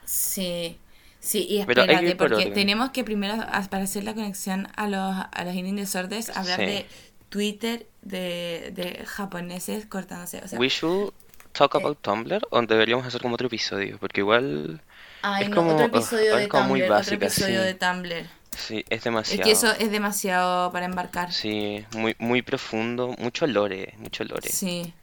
Sí. 0.05 0.79
Sí, 1.19 1.45
y 1.49 1.65
Pero 1.65 1.81
hay 1.83 1.89
espérate, 1.89 2.15
por 2.15 2.29
porque 2.29 2.45
tenemos 2.51 2.91
que 2.91 3.03
primero, 3.03 3.35
para 3.69 3.83
hacer 3.83 4.03
la 4.03 4.13
conexión 4.13 4.67
a 4.75 4.87
los, 4.87 5.15
a 5.31 5.43
los 5.43 5.53
eating 5.55 5.75
disorders, 5.75 6.29
hablar 6.29 6.59
Sí. 6.59 6.65
de 6.65 6.85
Twitter 7.29 7.87
de, 8.01 8.71
de 8.75 9.05
japoneses 9.05 9.85
cortándose. 9.85 10.41
O 10.43 10.47
sea, 10.47 10.59
We 10.59 10.69
should 10.69 11.13
talk 11.51 11.75
eh, 11.75 11.77
about 11.77 11.99
Tumblr 12.01 12.41
o 12.49 12.61
deberíamos 12.61 13.05
hacer 13.05 13.21
como 13.21 13.35
otro 13.35 13.47
episodio, 13.47 13.97
porque 13.99 14.21
igual 14.21 14.81
ay, 15.21 15.45
es 15.45 15.49
no, 15.49 15.55
como, 15.55 15.73
otro 15.73 15.85
episodio 15.85 16.37
es 16.37 16.41
de 16.43 16.47
como 16.47 16.65
muy 16.65 16.81
Tumblr, 16.81 16.85
otro 16.85 16.95
básica, 16.95 17.25
episodio 17.27 17.61
sí. 17.61 17.65
de 17.65 17.73
Tumblr. 17.75 18.29
Sí, 18.57 18.85
es 18.89 18.97
Es 18.97 19.03
demasiado. 19.03 19.43
que 19.43 19.51
eso 19.51 19.71
es 19.73 19.91
demasiado 19.91 20.71
para 20.71 20.85
embarcar. 20.85 21.31
Sí, 21.31 21.85
muy, 21.95 22.15
muy 22.19 22.41
profundo, 22.41 23.15
mucho 23.19 23.47
lore, 23.47 23.95
mucho 23.99 24.23
lore. 24.23 24.49
Sí. 24.49 24.93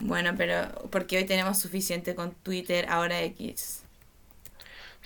Bueno, 0.00 0.34
pero 0.36 0.88
porque 0.90 1.16
hoy 1.18 1.24
tenemos 1.24 1.58
suficiente 1.58 2.14
con 2.14 2.32
Twitter, 2.34 2.86
ahora 2.88 3.22
X. 3.22 3.82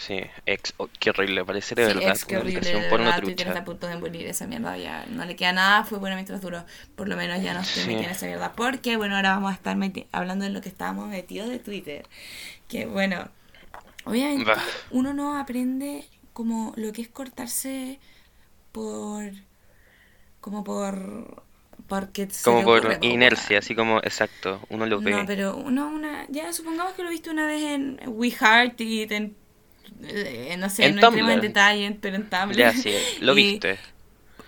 Sí, 0.01 0.19
ex, 0.47 0.73
oh, 0.79 0.89
qué 0.99 1.11
horrible, 1.11 1.45
parece 1.45 1.75
de 1.75 1.87
Sí, 1.87 1.95
verdad 1.95 2.11
ex, 2.15 2.25
qué 2.25 2.39
horrible, 2.39 2.61
de 2.73 2.89
verdad, 2.91 3.21
Twitter 3.21 3.49
está 3.49 3.59
a 3.61 3.65
punto 3.67 3.87
de 3.87 3.99
morir 3.99 4.27
esa 4.27 4.47
mierda, 4.47 4.79
ya 4.79 5.05
no 5.11 5.27
le 5.27 5.37
queda 5.37 5.53
nada, 5.53 5.85
fue 5.85 5.99
bueno 5.99 6.17
mientras 6.17 6.41
duró, 6.41 6.65
por 6.97 7.07
lo 7.07 7.17
menos 7.17 7.43
ya 7.43 7.53
no 7.53 7.61
estoy 7.61 7.83
Sí. 7.83 7.93
en 7.93 8.05
esa 8.05 8.25
mierda, 8.27 8.53
porque 8.53 8.97
bueno, 8.97 9.17
ahora 9.17 9.33
vamos 9.35 9.53
a 9.53 9.55
estar 9.55 9.77
hablando 10.13 10.45
de 10.47 10.51
lo 10.53 10.63
que 10.63 10.71
estábamos 10.71 11.09
metidos 11.09 11.51
de 11.51 11.59
Twitter, 11.59 12.07
que 12.67 12.87
bueno, 12.87 13.29
obviamente 14.05 14.45
Bah. 14.47 14.63
uno 14.91 15.13
no 15.13 15.37
aprende 15.39 16.07
como 16.33 16.73
lo 16.77 16.93
que 16.93 17.03
es 17.03 17.09
cortarse 17.09 18.01
por, 18.73 19.33
como 20.41 20.65
por, 20.65 21.45
porque 21.89 22.29
Como 22.43 22.63
por 22.65 22.79
ocurre, 22.79 22.99
inercia, 23.03 23.59
así 23.59 23.75
como, 23.75 23.99
exacto, 23.99 24.61
uno 24.71 24.87
lo 24.87 25.01
ve. 25.01 25.11
No, 25.11 25.27
pero 25.27 25.57
uno, 25.57 25.89
una, 25.89 26.27
ya 26.31 26.53
supongamos 26.53 26.95
que 26.95 27.03
lo 27.03 27.11
viste 27.11 27.31
una 27.31 27.47
vez 27.47 27.63
en 27.63 28.01
We 28.07 28.31
Heart 28.31 28.81
y 28.81 29.07
te, 29.07 29.17
en- 29.17 29.37
eh, 30.03 30.57
no 30.59 30.69
sé, 30.71 30.87
En 30.87 30.97
no 30.97 31.07
entremos 31.09 31.33
en 31.33 31.41
detalle, 31.41 31.99
pero 32.01 32.17
en 32.17 32.29
Tumblr. 32.31 32.57
Ya, 32.57 32.73
sí, 32.73 32.93
lo 33.21 33.33
Y- 33.39 33.53
viste. 33.53 33.79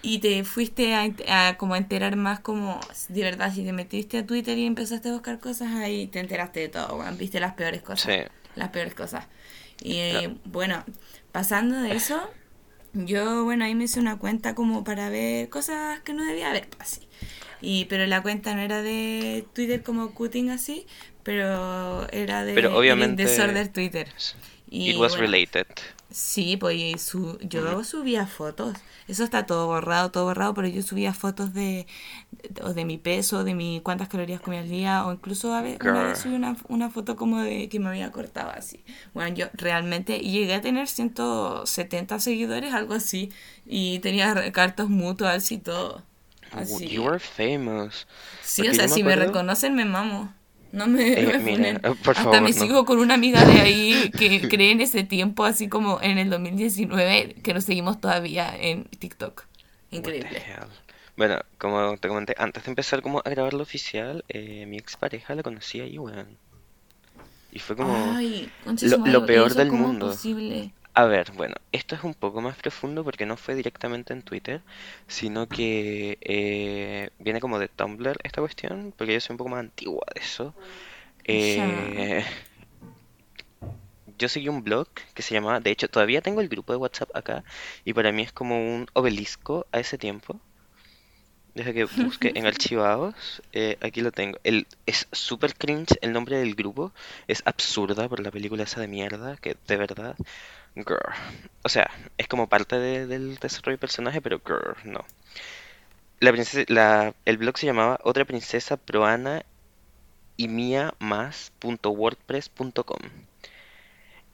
Y 0.05 0.19
te 0.19 0.43
fuiste 0.43 0.95
a, 0.97 1.09
a 1.29 1.57
como 1.59 1.77
enterar 1.77 2.17
más 2.17 2.41
como, 2.41 2.81
de 3.09 3.23
verdad, 3.23 3.55
si 3.55 3.62
te 3.65 3.73
metiste 3.73 4.19
a 4.19 4.27
Twitter 4.27 4.59
y 4.59 4.67
empezaste 4.67 5.09
a 5.11 5.12
buscar 5.12 5.39
cosas, 5.39 5.69
ahí 5.77 6.09
te 6.09 6.19
enteraste 6.19 6.59
de 6.59 6.69
todo, 6.69 6.97
weón, 6.97 7.17
viste 7.19 7.39
las 7.39 7.55
peores 7.55 7.83
cosas. 7.83 8.12
Sí. 8.12 8.21
Las 8.57 8.71
peores 8.71 8.95
cosas. 8.95 9.27
Y 9.81 9.99
eh, 9.99 10.35
bueno, 10.45 10.85
pasando 11.31 11.81
de 11.81 11.95
eso, 11.95 12.21
yo, 12.95 13.45
bueno, 13.45 13.65
ahí 13.65 13.77
me 13.77 13.85
hice 13.85 14.01
una 14.01 14.19
cuenta 14.19 14.57
como 14.57 14.83
para 14.83 15.09
ver 15.09 15.49
cosas 15.51 16.01
que 16.01 16.12
no 16.15 16.25
debía 16.25 16.51
ver, 16.51 16.67
así. 16.81 17.07
Y, 17.61 17.85
pero 17.85 18.05
la 18.07 18.23
cuenta 18.23 18.57
no 18.57 18.61
era 18.61 18.83
de 18.83 19.47
Twitter 19.55 19.85
como 19.85 20.15
cutting 20.15 20.51
así, 20.51 20.85
pero 21.23 22.09
era 22.11 22.43
de 22.45 22.55
Pero 22.55 22.77
obviamente- 22.77 23.23
Disorder 23.25 23.69
Twitter. 23.69 24.09
Y, 24.73 24.91
It 24.91 24.97
was 24.97 25.12
bueno, 25.12 25.26
related. 25.26 25.67
Sí, 26.11 26.57
pues 26.57 27.02
su, 27.02 27.38
yo 27.43 27.85
subía 27.85 28.26
fotos. 28.26 28.75
Eso 29.07 29.23
está 29.23 29.45
todo 29.45 29.67
borrado, 29.67 30.11
todo 30.11 30.25
borrado, 30.25 30.55
pero 30.55 30.67
yo 30.67 30.83
subía 30.83 31.12
fotos 31.12 31.52
de, 31.52 31.87
de, 32.49 32.73
de 32.73 32.85
mi 32.87 32.97
peso, 32.97 33.45
de 33.45 33.55
mi 33.55 33.83
cuántas 33.83 34.09
calorías 34.09 34.41
comía 34.41 34.61
al 34.61 34.71
día, 34.71 35.05
o 35.07 35.12
incluso 35.12 35.52
a 35.55 35.61
una 35.61 36.05
vez 36.05 36.19
subí 36.19 36.35
una, 36.35 36.57
una 36.69 36.88
foto 36.88 37.17
como 37.17 37.43
de 37.43 37.69
que 37.69 37.81
me 37.81 37.91
había 37.91 38.11
cortado 38.12 38.50
así. 38.50 38.83
Bueno, 39.12 39.35
yo 39.37 39.47
realmente 39.52 40.21
llegué 40.21 40.55
a 40.55 40.62
tener 40.62 40.88
170 40.88 42.19
seguidores, 42.21 42.73
algo 42.73 42.95
así, 42.95 43.31
y 43.67 43.99
tenía 43.99 44.52
cartas 44.52 44.88
mutuals 44.88 45.52
y 45.52 45.59
todo. 45.59 46.02
Así. 46.50 46.88
You 46.88 47.02
were 47.05 47.19
famous. 47.19 48.07
Sí, 48.43 48.62
Porque 48.62 48.71
o 48.71 48.75
sea, 48.75 48.88
me 48.88 48.95
si 48.95 49.02
me 49.02 49.17
reconocen 49.17 49.75
me 49.75 49.85
mamo. 49.85 50.33
No 50.73 50.87
me, 50.87 51.21
Eh, 51.21 51.23
no 51.23 51.31
me 51.33 51.38
mira, 51.38 51.38
funen. 51.38 51.81
por 51.81 52.17
Hasta 52.17 52.23
favor, 52.25 52.41
me 52.41 52.52
no. 52.52 52.52
sigo 52.52 52.85
con 52.85 52.99
una 52.99 53.14
amiga 53.14 53.45
de 53.45 53.61
ahí 53.61 54.11
que 54.17 54.41
cree 54.49 54.71
en 54.73 54.81
ese 54.81 55.05
tiempo, 55.05 55.45
así 55.45 55.69
como 55.69 56.00
en 56.02 56.19
el 56.19 56.31
2019, 56.31 57.35
que 57.43 57.55
nos 57.55 57.64
seguimos 57.64 58.00
todavía 58.00 58.55
en 58.59 58.85
TikTok. 58.85 59.45
Increíble. 59.91 60.43
Bueno, 61.17 61.41
como 61.59 61.97
te 61.99 62.09
comenté, 62.09 62.35
antes 62.38 62.64
de 62.64 62.71
empezar 62.71 63.02
como 63.02 63.21
a 63.25 63.29
grabar 63.31 63.52
lo 63.55 63.62
oficial, 63.62 64.25
eh, 64.29 64.64
mi 64.67 64.79
expareja 64.79 65.35
la 65.35 65.43
conocí 65.43 65.81
ahí, 65.81 65.99
weón. 65.99 66.38
Y 67.52 67.59
fue 67.59 67.76
como... 67.76 67.95
Ay, 68.17 68.50
lo- 69.12 69.26
peor 69.26 69.49
¿eso 69.49 69.59
del 69.59 69.71
mundo. 69.73 70.07
posible? 70.09 70.73
A 70.95 71.05
ver, 71.07 71.33
bueno, 71.33 71.55
esto 71.73 71.95
es 71.95 72.05
un 72.05 72.13
poco 72.13 72.43
más 72.43 72.57
profundo 72.57 73.03
porque 73.03 73.25
no 73.25 73.39
fue 73.39 73.55
directamente 73.55 74.13
en 74.13 74.23
Twitter, 74.23 74.61
sino 75.07 75.49
que 75.49 76.19
eh, 76.21 77.11
viene 77.19 77.41
como 77.41 77.59
de 77.59 77.69
Tumblr 77.69 78.19
esta 78.23 78.43
cuestión, 78.43 78.93
porque 78.97 79.15
yo 79.15 79.21
soy 79.21 79.33
un 79.35 79.39
poco 79.39 79.51
más 79.51 79.61
antigua 79.61 80.05
de 80.15 80.21
eso. 80.21 80.55
Eh, 81.25 82.23
yo 84.19 84.29
seguí 84.29 84.51
un 84.51 84.63
blog 84.63 84.89
que 85.15 85.23
se 85.23 85.33
llamaba, 85.33 85.61
de 85.61 85.71
hecho, 85.71 85.89
todavía 85.89 86.21
tengo 86.21 86.43
el 86.43 86.49
grupo 86.49 86.75
de 86.75 86.79
WhatsApp 86.79 87.17
acá, 87.17 87.43
y 87.87 87.95
para 87.95 88.13
mí 88.13 88.23
es 88.23 88.33
como 88.33 88.57
un 88.57 88.87
obelisco 88.93 89.67
a 89.73 89.81
ese 89.81 89.97
tiempo. 89.97 90.39
Deja 91.55 91.73
que 91.73 91.85
busque 91.85 92.33
en 92.35 92.47
archivados, 92.47 93.43
eh, 93.53 93.79
aquí 93.81 94.03
lo 94.03 94.13
tengo. 94.13 94.39
El, 94.45 94.67
es 94.85 95.09
super 95.11 95.55
cringe 95.55 95.97
el 96.03 96.13
nombre 96.13 96.37
del 96.37 96.55
grupo, 96.55 96.93
es 97.29 97.43
absurda 97.47 98.09
por 98.11 98.21
la 98.21 98.31
película 98.31 98.65
esa 98.65 98.81
de 98.81 98.89
mierda, 98.89 99.37
que 99.39 99.57
de 99.67 99.77
verdad, 99.77 100.17
girl. 100.75 101.14
O 101.62 101.69
sea, 101.69 101.91
es 102.19 102.29
como 102.29 102.49
parte 102.49 102.79
de- 102.79 103.07
del 103.07 103.37
desarrollo 103.37 103.76
de 103.76 103.81
personaje, 103.81 104.21
pero 104.21 104.41
girl, 104.45 104.76
no. 104.85 105.05
La 106.21 106.33
princesa, 106.33 106.64
la, 106.69 107.14
el 107.25 107.37
blog 107.38 107.59
se 107.59 107.67
llamaba 107.67 107.99
Otra 108.05 108.25
Princesa 108.25 108.76
Proana 108.76 109.45
y 110.37 110.49
Mía 110.49 110.95
Más 110.99 111.52
punto 111.59 111.91
wordpress 111.91 112.49
punto 112.49 112.85
com. 112.85 113.00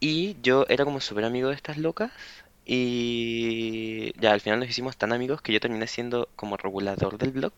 Y 0.01 0.37
yo 0.43 0.65
era 0.69 0.85
como 0.85 1.01
súper 1.01 1.25
amigo 1.25 1.49
de 1.49 1.55
estas 1.55 1.79
locas. 1.79 2.13
Y 2.71 4.13
ya 4.21 4.33
al 4.33 4.43
final 4.43 4.61
nos 4.61 4.69
hicimos 4.69 4.99
tan 4.99 5.13
amigos 5.15 5.41
que 5.41 5.55
yo 5.55 5.61
terminé 5.61 5.87
siendo 5.87 6.29
como 6.37 6.59
regulador 6.59 7.17
del 7.17 7.31
blog 7.33 7.55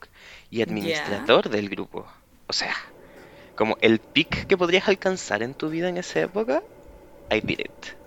y 0.50 0.62
administrador 0.62 1.48
del 1.48 1.68
grupo. 1.68 2.06
O 2.46 2.52
sea, 2.52 2.76
como 3.56 3.76
el 3.80 3.98
pic 3.98 4.46
que 4.46 4.56
podrías 4.56 4.88
alcanzar 4.88 5.42
en 5.42 5.54
tu 5.54 5.68
vida 5.68 5.88
en 5.88 5.96
esa 5.96 6.20
época, 6.20 6.62
I 7.28 7.40
did 7.40 7.58
it. 7.58 7.99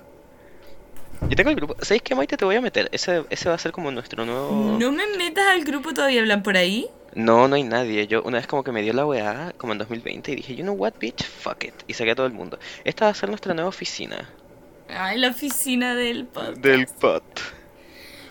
Yo 1.30 1.36
tengo 1.36 1.50
el 1.50 1.56
grupo. 1.56 1.76
¿Sabéis 1.82 2.02
qué, 2.04 2.16
Maite? 2.16 2.38
Te 2.38 2.46
voy 2.46 2.56
a 2.56 2.62
meter. 2.62 2.90
Ese, 2.92 3.24
ese 3.30 3.50
va 3.50 3.56
a 3.56 3.58
ser 3.58 3.72
como 3.72 3.92
nuestro 3.92 4.26
nuevo. 4.26 4.78
No 4.80 4.92
me 4.92 5.08
metas 5.18 5.46
al 5.50 5.64
grupo, 5.64 5.94
todavía 5.94 6.22
hablan 6.22 6.44
por 6.44 6.58
ahí. 6.58 6.88
No, 7.16 7.48
no 7.48 7.56
hay 7.56 7.64
nadie. 7.64 8.08
Yo 8.08 8.22
una 8.24 8.38
vez 8.38 8.48
como 8.48 8.64
que 8.64 8.72
me 8.72 8.82
dio 8.82 8.94
la 8.94 9.06
weá, 9.06 9.54
como 9.58 9.74
en 9.74 9.80
2020, 9.80 10.32
y 10.32 10.36
dije, 10.36 10.56
you 10.56 10.64
know 10.64 10.76
what, 10.76 10.94
bitch, 11.00 11.24
fuck 11.24 11.64
it. 11.64 11.74
Y 11.88 11.94
saqué 11.94 12.12
a 12.12 12.16
todo 12.16 12.26
el 12.28 12.34
mundo. 12.34 12.60
Esta 12.84 13.06
va 13.06 13.12
a 13.12 13.14
ser 13.14 13.30
nuestra 13.30 13.54
nueva 13.54 13.70
oficina 13.70 14.30
Ay, 14.90 15.18
la 15.18 15.30
oficina 15.30 15.96
del 15.96 16.28
del 16.58 16.86
podcast. 16.88 17.00
pod. 17.02 17.22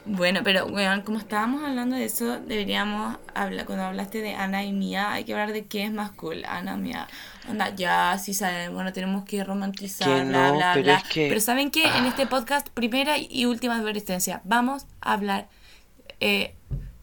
Bueno, 0.04 0.40
pero 0.42 0.66
bueno, 0.68 1.04
como 1.04 1.18
estábamos 1.18 1.62
hablando 1.62 1.94
de 1.96 2.04
eso, 2.06 2.40
deberíamos 2.40 3.18
hablar, 3.34 3.66
cuando 3.66 3.84
hablaste 3.84 4.20
de 4.20 4.34
Ana 4.34 4.64
y 4.64 4.72
Mía, 4.72 5.12
hay 5.12 5.24
que 5.24 5.32
hablar 5.32 5.52
de 5.52 5.66
qué 5.66 5.84
es 5.84 5.92
más 5.92 6.10
cool, 6.12 6.44
Ana 6.44 6.76
Mía. 6.76 7.08
Onda, 7.48 7.74
ya, 7.74 8.18
sí 8.18 8.34
sabemos, 8.34 8.82
no 8.82 8.92
tenemos 8.92 9.24
que 9.24 9.44
Que 9.44 9.44
romantizar, 9.44 10.24
bla, 10.26 10.50
no, 10.50 10.52
bla, 10.52 10.72
pero 10.74 10.82
bla. 10.84 10.96
es 10.96 11.04
que... 11.04 11.28
Pero 11.28 11.40
¿saben 11.40 11.70
qué? 11.70 11.96
En 11.96 12.06
este 12.06 12.26
Ah, 12.26 12.28
podcast, 12.28 12.68
primera 12.70 13.16
y 13.18 13.44
última 13.46 13.76
advertencia, 13.76 14.40
vamos 14.44 14.86
a 15.00 15.12
hablar 15.12 15.48
eh, 16.20 16.56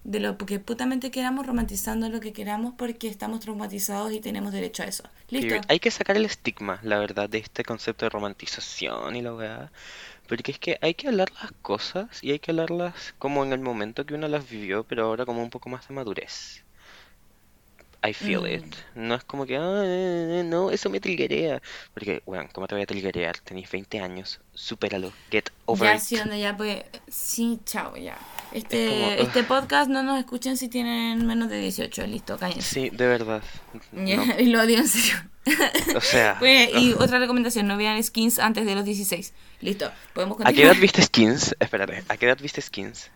de 0.04 0.20
lo 0.20 0.38
que 0.38 0.60
putamente 0.60 1.12
queramos, 1.12 1.46
romantizando 1.46 2.10
lo 2.10 2.20
que 2.20 2.34
queramos, 2.34 2.74
porque 2.78 3.08
estamos 3.08 3.40
traumatizados 3.42 4.12
y 4.12 4.20
tenemos 4.22 4.52
derecho 4.54 4.84
a 4.84 4.88
eso. 4.88 5.04
¿Listo? 5.30 5.64
Hay 5.68 5.80
que 5.80 5.92
sacar 5.92 6.18
el 6.18 6.26
estigma, 6.26 6.80
la 6.84 7.00
verdad, 7.00 7.30
de 7.30 7.40
este 7.40 7.64
concepto 7.64 8.06
de 8.06 8.10
romantización 8.10 9.16
y 9.16 9.22
la 9.22 9.34
weá. 9.36 9.72
Porque 10.30 10.52
es 10.54 10.60
que 10.60 10.78
hay 10.82 10.94
que 10.96 11.10
hablar 11.10 11.28
las 11.42 11.52
cosas 11.62 12.24
y 12.24 12.32
hay 12.32 12.40
que 12.40 12.52
hablarlas 12.52 13.14
como 13.18 13.44
en 13.44 13.52
el 13.52 13.60
momento 13.60 14.06
que 14.06 14.14
uno 14.14 14.30
las 14.30 14.50
vivió, 14.50 14.86
pero 14.86 15.04
ahora 15.04 15.26
como 15.26 15.44
un 15.44 15.50
poco 15.50 15.68
más 15.70 15.90
de 15.90 15.94
madurez. 15.94 16.66
I 18.02 18.14
feel 18.14 18.46
it. 18.46 18.64
Mm, 18.96 19.08
No 19.08 19.16
es 19.16 19.24
como 19.26 19.46
que, 19.46 19.58
"Ah, 19.58 20.42
no, 20.46 20.72
eso 20.72 20.90
me 20.90 21.00
triguea. 21.02 21.62
Porque, 21.94 22.22
weón, 22.26 22.48
¿cómo 22.54 22.66
te 22.68 22.76
voy 22.76 22.84
a 22.84 22.86
triguear? 22.86 23.38
Tenés 23.40 23.70
20 23.70 24.00
años, 24.00 24.40
supéralo, 24.54 25.12
get 25.30 25.50
over 25.66 25.90
Ya, 25.90 25.96
it. 25.96 26.02
sí, 26.02 26.18
onda, 26.18 26.38
ya, 26.38 26.56
pues, 26.56 26.84
sí, 27.10 27.60
chao, 27.66 27.98
ya. 27.98 28.18
Es 28.54 28.64
como, 28.64 28.80
Este, 28.80 29.22
este 29.22 29.44
podcast 29.44 29.90
no 29.90 30.02
nos 30.02 30.18
escuchen 30.18 30.56
si 30.58 30.70
tienen 30.70 31.26
menos 31.28 31.50
de 31.50 31.60
18, 31.60 32.08
listo, 32.08 32.38
cállense. 32.38 32.62
sí, 32.62 32.90
de 32.90 33.06
verdad, 33.08 33.44
Ya, 33.92 34.16
no. 34.16 34.24
y 34.40 34.46
lo 34.46 34.66
digo 34.66 34.80
en 34.82 34.88
serio. 34.88 35.18
O 35.96 36.02
sea, 36.02 36.36
Pues, 36.40 36.70
y 36.76 36.94
otra 36.94 37.20
recomendación, 37.20 37.68
no 37.68 37.76
vean 37.76 38.02
skins 38.04 38.40
antes 38.40 38.66
de 38.66 38.76
los 38.76 38.86
16. 38.86 39.34
Listo, 39.62 39.92
podemos 40.14 40.38
¿A 40.42 40.54
qué 40.54 40.62
edad 40.64 40.70
continuar. 40.70 40.78
viste 40.78 41.02
Skins? 41.02 41.56
Espérate, 41.60 42.04
¿a 42.08 42.16
qué 42.18 42.26
edad 42.28 42.38
viste 42.42 42.62
Skins? 42.62 43.12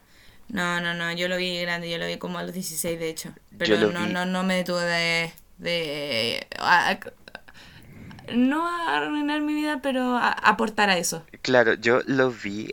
No, 0.49 0.79
no, 0.81 0.93
no, 0.93 1.11
yo 1.13 1.27
lo 1.27 1.37
vi 1.37 1.59
grande, 1.61 1.89
yo 1.89 1.97
lo 1.97 2.05
vi 2.05 2.17
como 2.17 2.37
a 2.37 2.43
los 2.43 2.53
16 2.53 2.99
de 2.99 3.09
hecho. 3.09 3.33
Pero 3.57 3.75
no, 3.77 4.05
vi, 4.05 4.13
no, 4.13 4.25
no 4.25 4.43
me 4.43 4.55
detuve 4.55 4.83
de, 4.83 5.33
de 5.57 6.47
a- 6.59 6.91
a- 6.91 6.99
no 8.33 8.67
a 8.67 8.97
arruinar 8.97 9.41
mi 9.41 9.53
vida, 9.53 9.79
pero 9.81 10.15
a 10.17 10.29
aportar 10.31 10.89
a 10.89 10.97
eso. 10.97 11.23
claro, 11.41 11.73
yo 11.75 12.01
lo 12.05 12.31
vi 12.31 12.71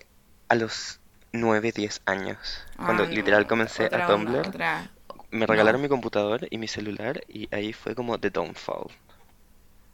a 0.49 0.55
los 0.55 1.00
9, 1.33 1.73
10 1.73 2.03
años, 2.07 2.39
cuando 2.77 3.05
literal 3.07 3.47
comencé 3.47 3.85
a 3.85 3.87
otra 3.87 4.07
Tumblr, 4.07 4.43
me 5.31 5.47
regalaron 5.47 5.81
No, 5.81 5.85
mi 5.85 5.89
computador 5.89 6.47
y 6.50 6.59
mi 6.59 6.69
celular 6.69 7.21
y 7.29 7.49
ahí 7.55 7.73
fue 7.73 7.95
como 7.95 8.19
The 8.19 8.31
Downfall. 8.31 8.89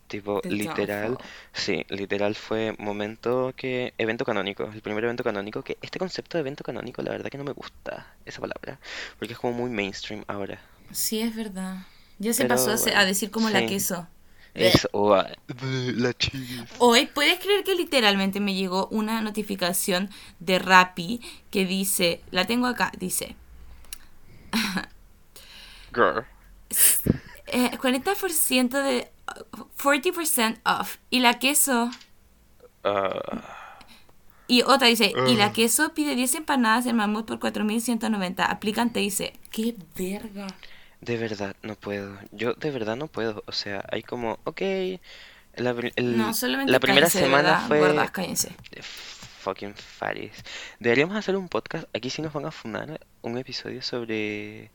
Tipo, 0.06 0.40
The 0.40 0.50
literal, 0.50 1.18
sí, 1.52 1.84
literal 1.88 2.34
fue 2.34 2.74
momento 2.78 3.52
que, 3.56 3.92
evento 3.98 4.24
canónico, 4.24 4.70
el 4.72 4.80
primer 4.80 5.02
evento 5.04 5.24
canónico, 5.24 5.62
que 5.62 5.78
este 5.82 5.98
concepto 5.98 6.38
de 6.38 6.42
evento 6.42 6.62
canónico, 6.62 7.02
la 7.02 7.10
verdad 7.10 7.28
que 7.28 7.38
no 7.38 7.44
me 7.44 7.52
gusta 7.52 8.06
esa 8.24 8.40
palabra, 8.40 8.78
porque 9.18 9.34
es 9.34 9.38
como 9.38 9.52
muy 9.52 9.70
mainstream 9.70 10.24
ahora. 10.28 10.60
Sí, 10.92 11.20
es 11.20 11.34
verdad. 11.34 11.78
Ya 12.18 12.32
se 12.32 12.44
pasó 12.46 12.70
a, 12.70 13.00
a 13.00 13.04
decir 13.04 13.30
como 13.30 13.50
la 13.50 13.66
queso. 13.66 14.06
Bleh. 14.54 14.68
es, 14.68 14.88
oh, 14.92 15.12
ah, 15.12 15.28
la 15.62 16.14
cheese. 16.14 16.64
Hoy, 16.78 17.06
¿puedes 17.06 17.38
creer 17.40 17.62
que 17.62 17.74
literalmente 17.74 18.40
me 18.40 18.54
llegó 18.54 18.86
una 18.88 19.20
notificación 19.20 20.08
de 20.40 20.58
Rappi 20.58 21.20
que 21.50 21.66
dice, 21.66 22.22
la 22.30 22.46
tengo 22.46 22.66
acá, 22.66 22.90
dice, 22.96 23.36
Girl. 25.92 26.26
eh, 27.48 27.70
40% 27.78 28.82
de 28.82 29.10
40% 29.78 30.60
off 30.64 30.96
y 31.10 31.20
la 31.20 31.38
queso 31.38 31.90
ah, 32.84 33.42
y 34.48 34.62
otra 34.62 34.86
dice, 34.86 35.12
y 35.26 35.34
la 35.34 35.46
ah. 35.46 35.52
queso 35.52 35.92
pide 35.92 36.14
10 36.14 36.36
empanadas 36.36 36.84
de 36.84 36.92
mamut 36.92 37.26
por 37.26 37.40
4190. 37.40 38.44
Aplicante 38.44 39.00
dice, 39.00 39.32
qué 39.50 39.74
verga. 39.96 40.46
De 41.00 41.16
verdad, 41.16 41.56
no 41.62 41.74
puedo. 41.74 42.16
Yo 42.30 42.54
de 42.54 42.70
verdad 42.70 42.96
no 42.96 43.08
puedo. 43.08 43.42
O 43.46 43.52
sea, 43.52 43.84
hay 43.90 44.02
como, 44.02 44.38
ok, 44.44 44.60
la, 45.56 45.74
pri- 45.74 45.92
No, 46.00 46.28
el- 46.28 46.34
solamente 46.34 46.70
la 46.72 46.78
primera 46.80 47.08
cállense, 47.08 47.18
semana 47.18 47.50
verdad, 47.50 47.66
fue 47.66 47.78
gordas, 47.80 48.10
cállense. 48.12 48.54
fucking 49.40 49.74
fatties. 49.74 50.44
Deberíamos 50.78 51.16
hacer 51.16 51.36
un 51.36 51.48
podcast, 51.48 51.84
aquí 51.94 52.08
sí 52.10 52.22
nos 52.22 52.32
van 52.32 52.46
a 52.46 52.52
funar, 52.52 53.00
un 53.22 53.38
episodio 53.38 53.82
sobre 53.82 54.70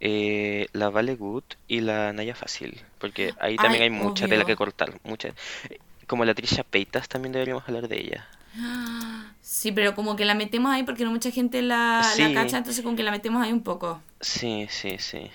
eh, 0.00 0.68
la 0.72 0.90
Vale 0.90 1.14
Good 1.16 1.44
y 1.68 1.80
la 1.80 2.12
Naya 2.12 2.34
Fácil, 2.34 2.80
porque 2.98 3.34
ahí 3.40 3.58
también 3.58 3.82
Ay, 3.82 3.84
hay 3.84 3.90
mucha 3.90 4.28
tela 4.28 4.44
que 4.44 4.56
obvio. 4.56 4.56
cortar, 4.56 5.00
mucha. 5.04 5.34
Como 6.08 6.24
la 6.24 6.34
Trisha 6.34 6.64
Paytas 6.64 7.08
también 7.08 7.32
deberíamos 7.32 7.64
hablar 7.68 7.88
de 7.88 8.00
ella. 8.00 8.28
Sí, 9.40 9.72
pero 9.72 9.94
como 9.94 10.16
que 10.16 10.24
la 10.24 10.34
metemos 10.34 10.70
ahí 10.72 10.82
porque 10.84 11.04
no 11.04 11.10
mucha 11.10 11.30
gente 11.30 11.62
la, 11.62 12.14
la 12.16 12.32
cacha, 12.32 12.58
entonces 12.58 12.84
como 12.84 12.96
que 12.96 13.02
la 13.02 13.10
metemos 13.10 13.42
ahí 13.42 13.52
un 13.52 13.62
poco. 13.62 14.00
sí, 14.20 14.66
sí, 14.70 14.98
sí. 14.98 15.30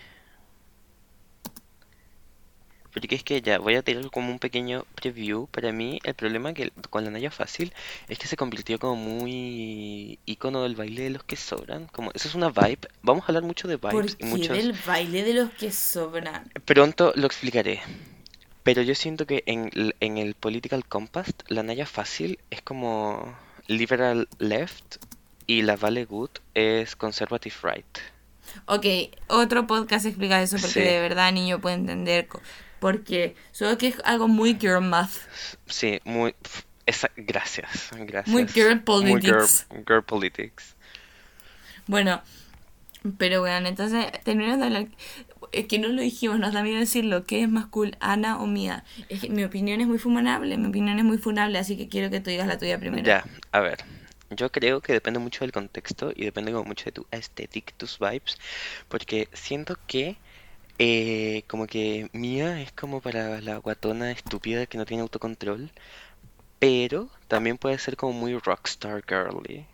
Porque 2.96 3.16
es 3.16 3.24
que 3.24 3.42
ya 3.42 3.60
voy 3.60 3.76
a 3.76 3.84
tirar 3.84 4.10
como 4.10 4.32
un 4.32 4.40
pequeño 4.40 4.86
preview. 4.96 5.48
Para 5.48 5.74
mí, 5.74 6.00
el 6.06 6.14
problema 6.14 6.54
que 6.54 6.72
con 6.90 7.04
la 7.04 7.12
Naya 7.12 7.30
Fácil 7.30 7.74
es 8.08 8.18
que 8.18 8.26
se 8.26 8.38
convirtió 8.38 8.80
como 8.80 8.96
muy 8.96 10.18
icono 10.26 10.64
del 10.64 10.76
baile 10.76 11.04
de 11.04 11.10
los 11.10 11.24
que 11.24 11.36
sobran. 11.36 11.88
Como, 11.88 12.12
eso 12.14 12.30
es 12.30 12.36
una 12.36 12.50
vibe. 12.50 12.88
Vamos 13.02 13.24
a 13.24 13.28
hablar 13.28 13.44
mucho 13.44 13.68
de 13.68 13.78
¿Por 13.78 13.92
vibes 13.92 14.14
y 14.14 14.18
qué 14.18 14.26
muchos. 14.26 14.58
del 14.58 14.74
baile 14.88 15.24
de 15.24 15.34
los 15.34 15.52
que 15.52 15.72
sobran? 15.74 16.50
Pronto 16.64 17.12
lo 17.16 17.28
explicaré. 17.28 17.82
Pero 18.64 18.82
yo 18.82 18.96
siento 18.96 19.28
que 19.28 19.44
en, 19.46 19.70
en 20.00 20.18
el 20.18 20.34
Political 20.34 20.86
Compass, 20.86 21.36
la 21.50 21.64
Naya 21.64 21.86
Fácil 21.86 22.40
es 22.50 22.62
como 22.62 23.38
liberal 23.68 24.30
left 24.40 25.04
y 25.48 25.64
la 25.64 25.76
Vale 25.76 26.06
Good 26.06 26.30
es 26.54 26.96
conservative 26.96 27.56
right. 27.62 27.86
Ok, 28.68 28.86
otro 29.28 29.68
podcast 29.68 30.06
explica 30.06 30.42
eso 30.42 30.58
porque 30.58 30.74
Sí, 30.74 30.80
de 30.80 31.02
verdad 31.02 31.32
niño 31.32 31.60
puede 31.60 31.76
entender. 31.76 32.28
Porque 32.80 33.36
solo 33.52 33.78
que 33.78 33.88
es 33.88 33.96
algo 34.06 34.28
muy 34.28 34.58
girl 34.60 34.82
math, 34.82 35.12
sí, 35.68 36.00
muy... 36.04 36.36
esa- 36.86 37.12
gracias, 37.16 37.92
muy 37.92 38.06
gracias. 38.06 38.54
girl 38.54 38.82
Muy 39.00 39.22
girl, 39.22 39.50
politics. 39.50 39.66
girl 39.86 40.04
politics. 40.04 40.76
Bueno, 41.88 42.22
pero 43.18 43.42
bueno, 43.42 43.68
entonces 43.68 44.06
terminando 44.24 44.60
de 44.60 44.66
hablar. 44.66 44.88
Es 45.52 45.68
que 45.68 45.80
no 45.80 45.88
lo 45.90 46.02
dijimos, 46.02 46.40
nos 46.40 46.54
da 46.54 46.64
miedo 46.64 46.80
decirlo. 46.80 47.26
¿Qué 47.26 47.44
es 47.44 47.50
más 47.50 47.68
cool, 47.68 47.96
Ana 48.00 48.42
o 48.42 48.48
Mía? 48.48 48.84
Es 49.10 49.22
que 49.22 49.30
mi 49.30 49.44
opinión 49.44 49.82
es 49.82 49.88
muy 49.88 50.00
funable, 50.00 50.58
mi 50.58 50.68
opinión 50.68 51.00
es 51.00 51.06
muy 51.06 51.18
funable, 51.18 51.60
así 51.60 51.78
que 51.78 51.88
quiero 51.90 52.10
que 52.10 52.20
tú 52.20 52.30
digas 52.30 52.48
la 52.48 52.58
tuya 52.58 52.80
primero. 52.80 53.04
Ya, 53.06 53.26
a 53.52 53.60
ver. 53.60 53.84
Yo 54.32 54.52
creo 54.52 54.82
que 54.82 54.94
depende 54.94 55.20
mucho 55.20 55.46
del 55.46 55.52
contexto 55.52 56.12
y 56.16 56.26
depende 56.26 56.52
como 56.52 56.66
mucho 56.66 56.86
de 56.86 56.92
tu 56.92 57.06
aesthetic, 57.12 57.74
tus 57.78 58.00
vibes, 58.00 58.38
porque 58.90 59.30
siento 59.34 59.78
que 59.88 60.18
eh, 60.80 61.44
como 61.48 61.68
que 61.68 62.10
Mía 62.14 62.62
es 62.62 62.72
como 62.72 63.02
para 63.02 63.42
la 63.42 63.58
guatona 63.58 64.12
estúpida 64.12 64.66
que 64.66 64.78
no 64.78 64.86
tiene 64.86 65.02
autocontrol 65.04 65.72
pero 66.60 67.10
también 67.28 67.58
puede 67.58 67.78
ser 67.78 67.96
como 67.96 68.14
muy 68.14 68.38
rockstar 68.40 69.04
girly. 69.08 69.68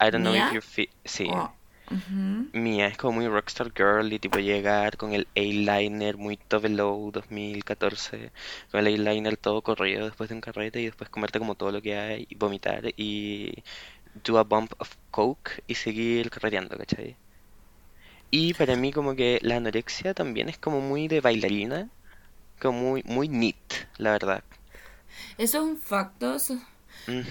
I 0.00 0.10
don't 0.10 0.24
know 0.24 0.34
if 0.34 0.52
you 0.52 0.60
feel... 0.60 0.88
Sí, 1.04 1.28
Oh. 1.30 1.52
Mía 2.54 2.86
es 2.86 2.96
como 2.96 3.12
muy 3.12 3.28
rockstar 3.28 3.70
girly, 3.76 4.18
tipo 4.18 4.38
llegar 4.38 4.96
con 4.96 5.12
el 5.12 5.28
eyeliner 5.34 6.16
muy 6.16 6.38
Tove 6.38 6.70
Lo 6.70 7.10
2014, 7.12 8.32
con 8.70 8.80
el 8.80 8.86
eyeliner 8.86 9.36
todo 9.36 9.60
corrido 9.60 10.06
después 10.06 10.30
de 10.30 10.34
un 10.34 10.40
carrete 10.40 10.80
y 10.80 10.86
después 10.86 11.10
comerte 11.10 11.38
como 11.38 11.56
todo 11.56 11.72
lo 11.72 11.82
que 11.82 11.94
hay 11.98 12.26
y 12.30 12.34
vomitar 12.36 12.84
y 12.96 13.62
do 14.24 14.38
a 14.38 14.44
bump 14.44 14.72
of 14.78 14.96
coke 15.10 15.62
y 15.66 15.74
seguir 15.74 16.30
carreteando, 16.30 16.78
¿cachai? 16.78 17.16
Y 18.30 18.54
para 18.54 18.76
mí 18.76 18.92
como 18.92 19.14
que 19.14 19.38
la 19.42 19.56
anorexia 19.56 20.12
también 20.14 20.48
es 20.48 20.58
como 20.58 20.80
muy 20.80 21.08
de 21.08 21.20
bailarina, 21.20 21.88
como 22.60 22.80
muy, 22.80 23.02
muy 23.04 23.28
neat, 23.28 23.56
la 23.98 24.12
verdad. 24.12 24.44
Eso 25.38 25.58
es 25.58 25.64
un 25.64 25.78
facto, 25.78 26.34
eso- 26.36 26.58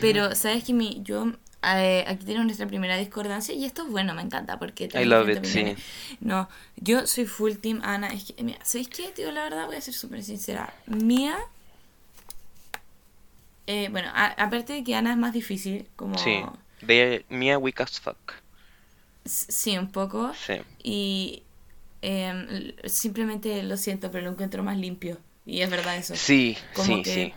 pero 0.02 0.36
sabes 0.36 0.64
que 0.64 0.74
mi, 0.74 1.02
yo 1.04 1.34
eh, 1.64 2.04
aquí 2.08 2.26
tenemos 2.26 2.46
nuestra 2.46 2.68
primera 2.68 2.98
discordancia 2.98 3.56
y 3.56 3.66
esto 3.66 3.84
es 3.84 3.90
bueno, 3.90 4.14
me 4.14 4.22
encanta 4.22 4.60
porque 4.60 4.90
I 4.94 5.06
love 5.06 5.30
it, 5.30 5.46
sí. 5.46 5.76
No, 6.20 6.50
yo 6.78 7.08
soy 7.08 7.26
full 7.26 7.54
team 7.56 7.82
Ana. 7.84 8.08
Es 8.10 8.26
que, 8.26 8.44
mira, 8.44 8.60
¿sabéis 8.66 8.90
qué? 8.90 9.10
Tío, 9.12 9.32
la 9.32 9.44
verdad 9.44 9.66
voy 9.68 9.78
a 9.78 9.82
ser 9.82 9.94
súper 9.94 10.24
sincera. 10.24 10.74
Mía, 10.88 11.38
eh, 13.68 13.88
bueno, 13.92 14.10
a- 14.14 14.34
aparte 14.44 14.74
de 14.74 14.84
que 14.84 14.96
Ana 14.96 15.12
es 15.12 15.18
más 15.18 15.34
difícil, 15.34 15.88
como 15.96 16.18
Sí, 16.18 16.46
de 16.82 17.26
Mia 17.30 17.58
weak 17.58 17.82
as 17.82 18.00
fuck. 18.00 18.18
Sí, 19.26 19.78
un 19.78 19.92
poco, 19.92 20.38
Sí, 20.42 20.54
y 20.84 21.44
em, 22.02 22.74
simplemente 22.86 23.64
lo 23.64 23.78
siento, 23.78 24.12
pero 24.12 24.26
lo 24.26 24.32
encuentro 24.32 24.64
más 24.64 24.78
limpio. 24.78 25.20
Y 25.46 25.62
es 25.62 25.70
verdad 25.70 25.98
eso. 25.98 26.22
sí, 26.24 26.58
Como 26.74 27.02
sí, 27.02 27.04
que, 27.04 27.32
sí, 27.32 27.34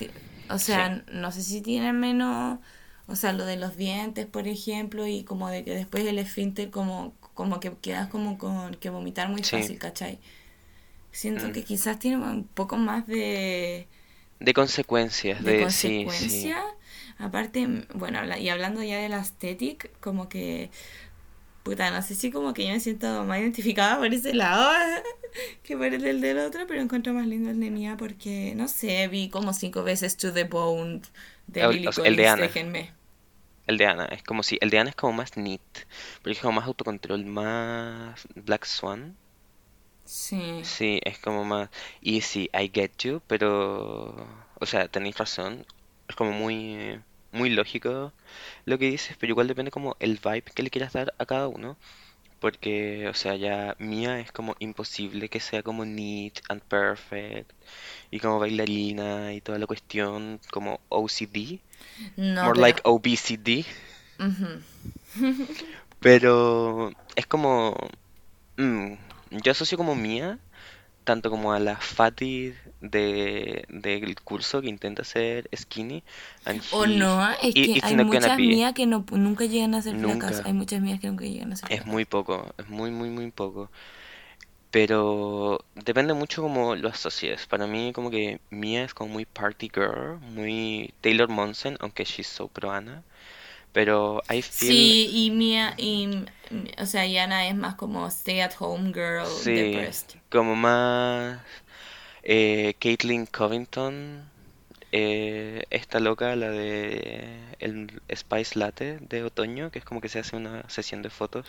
o 0.49 0.59
sí. 0.59 0.59
sea, 0.59 1.05
no 1.13 1.33
sé 1.33 1.43
si 1.43 1.61
tiene 1.63 1.93
menos, 1.93 2.61
o 3.09 3.17
sea, 3.17 3.33
lo 3.33 3.45
de 3.47 3.57
los 3.57 3.77
dientes, 3.77 4.27
por 4.27 4.49
ejemplo, 4.49 5.07
y 5.07 5.25
como 5.25 5.49
de 5.51 5.65
que 5.65 5.75
después 5.75 6.07
el 6.07 6.19
esfínter 6.19 6.71
como, 6.71 7.15
como 7.35 7.61
que 7.61 7.73
quedas 7.79 8.09
como 8.09 8.39
con 8.39 8.75
que 8.75 8.91
vomitar 8.91 9.29
muy 9.29 9.43
Sí. 9.43 9.45
fácil, 9.45 9.79
¿cachai? 9.79 10.21
Siento 11.13 11.51
Mm. 11.51 11.53
que 11.53 11.65
quizás 11.65 11.99
tiene 11.99 12.19
un 12.19 12.45
poco 12.47 12.77
más 12.79 13.07
de, 13.07 13.89
De 14.41 14.55
consecuencias, 14.55 15.45
de 15.45 15.55
de 15.55 15.69
sí, 15.69 16.09
sí. 16.09 16.31
consecuencia. 16.35 16.57
Aparte, 17.19 17.85
bueno, 17.95 18.21
y 18.39 18.49
hablando 18.49 18.83
ya 18.83 18.99
de 18.99 19.09
la 19.09 19.21
estética, 19.21 19.89
como 20.01 20.29
que, 20.29 20.71
puta, 21.67 21.91
no 21.91 22.01
sé 22.03 22.15
si 22.15 22.31
como 22.31 22.55
que 22.55 22.65
yo 22.67 22.73
me 22.73 22.79
siento 22.81 23.25
más 23.25 23.41
identificada 23.41 23.99
por 23.99 24.13
ese 24.15 24.33
lado 24.35 24.71
que 25.65 25.77
por 25.77 25.87
el 25.87 26.01
del 26.03 26.21
del 26.21 26.39
otro, 26.39 26.65
pero 26.69 26.81
encuentro 26.81 27.13
más 27.13 27.27
lindo 27.27 27.51
el 27.51 27.59
de 27.61 27.71
Mía 27.71 27.97
porque, 27.99 28.55
no 28.57 28.69
sé, 28.69 29.09
vi 29.09 29.29
como 29.31 29.53
cinco 29.53 29.83
veces 29.83 30.17
To 30.17 30.33
the 30.33 30.45
Bone 30.45 31.03
de 31.49 31.63
El, 31.63 31.67
Billy 31.67 31.89
o 31.89 31.93
sea, 31.93 32.05
el 32.05 32.15
de 32.17 32.29
Ana, 32.29 32.43
déjenme. 32.43 32.95
el 33.67 33.79
de 33.79 33.87
Ana, 33.87 34.07
es 34.07 34.23
como 34.23 34.43
si, 34.43 34.59
el 34.61 34.71
de 34.71 34.79
Ana 34.79 34.91
es 34.91 34.97
como 34.97 35.13
más 35.13 35.37
neat, 35.37 35.61
pero 36.23 36.33
es 36.33 36.41
como 36.41 36.53
más 36.55 36.67
autocontrol, 36.67 37.25
más 37.27 38.27
Black 38.35 38.65
Swan. 38.65 39.17
Sí. 40.05 40.63
Sí, 40.63 41.01
es 41.05 41.19
como 41.19 41.45
más, 41.45 41.71
y 42.01 42.21
sí, 42.23 42.51
I 42.53 42.71
get 42.73 42.93
you, 42.99 43.23
pero, 43.27 44.15
o 44.55 44.67
sea, 44.67 44.89
tenéis 44.89 45.17
razón, 45.19 45.67
es 46.09 46.17
como 46.17 46.33
muy, 46.33 47.01
muy 47.37 47.51
lógico 47.51 48.13
lo 48.67 48.79
que 48.79 48.91
dices, 48.91 49.17
pero 49.19 49.33
igual 49.33 49.49
depende 49.49 49.71
como 49.71 49.97
el 50.01 50.19
vibe 50.23 50.43
que 50.55 50.63
le 50.65 50.71
quieras 50.71 50.93
dar 50.95 51.15
a 51.19 51.27
cada 51.27 51.49
uno. 51.49 51.77
Porque, 52.41 53.09
o 53.09 53.15
sea, 53.15 53.35
ya 53.37 53.77
Mia 53.79 54.21
es 54.21 54.31
como 54.33 54.57
imposible 54.61 55.29
que 55.31 55.41
sea 55.41 55.63
como 55.63 55.85
neat 55.87 56.35
and 56.51 56.63
perfect 56.63 57.51
y 58.11 58.21
como 58.21 58.39
bailarina 58.39 59.33
y 59.35 59.41
toda 59.41 59.59
la 59.59 59.67
cuestión 59.67 60.41
como 60.51 60.81
OCD, 60.91 61.61
No, 62.17 62.43
more 62.45 62.55
pero... 62.55 62.61
like 62.61 62.81
OBCD, 62.85 63.65
ujú. 64.21 64.63
pero 66.01 66.93
es 67.17 67.27
como, 67.27 67.75
mm, 68.57 68.93
yo 69.43 69.53
asocio 69.53 69.79
como 69.79 69.95
Mia 69.95 70.39
tanto 71.07 71.31
como 71.31 71.55
a 71.55 71.61
la 71.61 71.77
Fatty 71.79 72.55
de, 72.83 73.65
del 73.71 74.17
curso 74.23 74.63
que 74.63 74.69
intenta 74.69 75.05
ser 75.05 75.49
skinny 75.57 76.05
O 76.71 76.87
he, 76.87 76.87
no, 76.87 77.29
es 77.43 77.57
it- 77.57 77.61
que 77.61 77.81
hay 77.83 77.97
muchas 77.97 78.41
mías 78.41 78.73
que 78.73 78.87
no, 78.87 79.05
nunca 79.11 79.45
llegan 79.47 79.75
a 79.75 79.83
ser 79.83 79.97
flacas. 79.99 80.43
Hay 80.45 80.53
muchas 80.53 80.81
mías 80.81 81.01
que 81.01 81.09
nunca 81.09 81.25
llegan 81.25 81.53
a 81.53 81.57
ser 81.57 81.69
es 81.69 81.85
muy 81.87 82.05
poco, 82.05 82.55
es 82.59 82.69
muy 82.69 82.91
muy 82.91 83.11
muy 83.11 83.31
poco. 83.31 83.71
Pero 84.71 85.65
depende 85.75 86.13
mucho 86.15 86.43
como 86.43 86.77
lo 86.77 86.89
asocies. 86.89 87.47
Para 87.47 87.67
mí 87.67 87.93
como 87.93 88.11
que 88.11 88.41
Mia 88.51 88.85
es 88.85 88.95
como 88.95 89.13
muy 89.13 89.25
party 89.25 89.71
girl, 89.75 90.19
muy 90.21 90.93
Taylor 91.01 91.29
Momsen, 91.29 91.77
aunque 91.81 92.05
she's 92.05 92.27
so 92.29 92.49
pro 92.49 92.71
Ana. 92.73 93.03
Pero 93.77 94.23
I 94.31 94.41
feel, 94.43 94.71
Sí, 94.71 95.11
y 95.13 95.31
Mia, 95.31 95.75
y, 95.77 96.25
o 96.79 96.87
sea, 96.87 97.07
Yana 97.07 97.47
es 97.49 97.55
más 97.55 97.75
como 97.77 98.07
stay 98.09 98.41
at 98.41 98.53
home 98.59 98.93
girl, 98.93 99.27
sí, 99.27 99.53
depressed. 99.53 100.19
como 100.31 100.57
más 100.57 101.41
eh, 102.23 102.75
Caitlyn 102.81 103.27
Covington, 103.27 104.31
eh, 104.93 105.65
esta 105.71 106.01
loca, 106.01 106.37
la 106.37 106.51
de 106.51 107.57
el 107.61 108.03
Spice 108.15 108.59
Latte 108.59 108.99
de 109.01 109.23
otoño, 109.25 109.71
que 109.71 109.79
es 109.81 109.85
como 109.85 110.01
que 110.01 110.09
se 110.09 110.19
hace 110.21 110.37
una 110.37 110.69
sesión 110.69 111.03
de 111.03 111.11
fotos. 111.11 111.47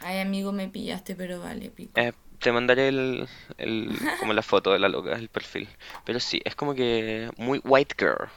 Ay, 0.00 0.18
amigo, 0.20 0.52
me 0.52 0.68
pillaste, 0.68 1.14
pero 1.14 1.40
vale, 1.40 1.70
pico. 1.70 1.92
Eh, 1.94 2.12
te 2.38 2.52
mandaré 2.52 2.88
el, 2.88 3.28
el, 3.58 3.96
como 4.18 4.32
la 4.32 4.42
foto 4.42 4.72
de 4.72 4.78
la 4.78 4.88
loca, 4.88 5.14
el 5.16 5.28
perfil. 5.28 5.68
Pero 6.04 6.20
sí, 6.20 6.40
es 6.44 6.54
como 6.56 6.74
que 6.74 7.30
muy 7.36 7.60
white 7.64 7.94
girl. 7.98 8.28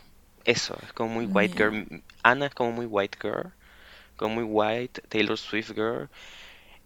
Eso, 0.46 0.78
es 0.84 0.94
como 0.94 1.10
muy 1.14 1.26
white 1.26 1.56
girl. 1.58 2.04
Anna 2.24 2.48
es 2.48 2.54
como 2.54 2.72
muy 2.72 2.86
white 2.86 3.18
girl, 3.22 3.52
como 4.18 4.36
muy 4.36 4.44
white, 4.44 5.02
Taylor 5.10 5.38
Swift 5.38 5.72
girl. 5.74 6.10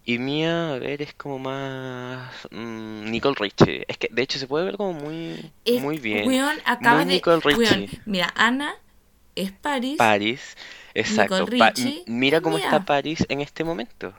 Y 0.04 0.18
Mia, 0.18 0.74
a 0.74 0.78
ver, 0.78 1.02
es 1.02 1.12
como 1.14 1.38
más 1.38 2.32
mm, 2.50 3.10
Nicole 3.10 3.36
Richie. 3.38 3.84
Es 3.88 3.98
que 3.98 4.08
de 4.10 4.22
hecho 4.22 4.38
se 4.38 4.46
puede 4.46 4.64
ver 4.64 4.76
como 4.76 4.94
muy, 4.94 5.52
Es, 5.64 5.82
muy 5.82 5.98
bien. 5.98 6.26
weón, 6.26 6.56
Muy 6.80 7.04
de, 7.04 7.14
Nicole 7.16 7.40
Richie. 7.44 7.90
mira, 8.06 8.32
Ana 8.34 8.74
es 9.34 9.52
Paris, 9.52 9.98
Paris, 9.98 10.56
exacto. 10.94 11.44
Pa- 11.46 11.70
Richie 11.70 12.04
mira 12.06 12.40
cómo 12.40 12.56
está 12.56 12.78
Mia. 12.78 12.86
Paris 12.86 13.26
en 13.28 13.40
este 13.40 13.64
momento. 13.64 14.14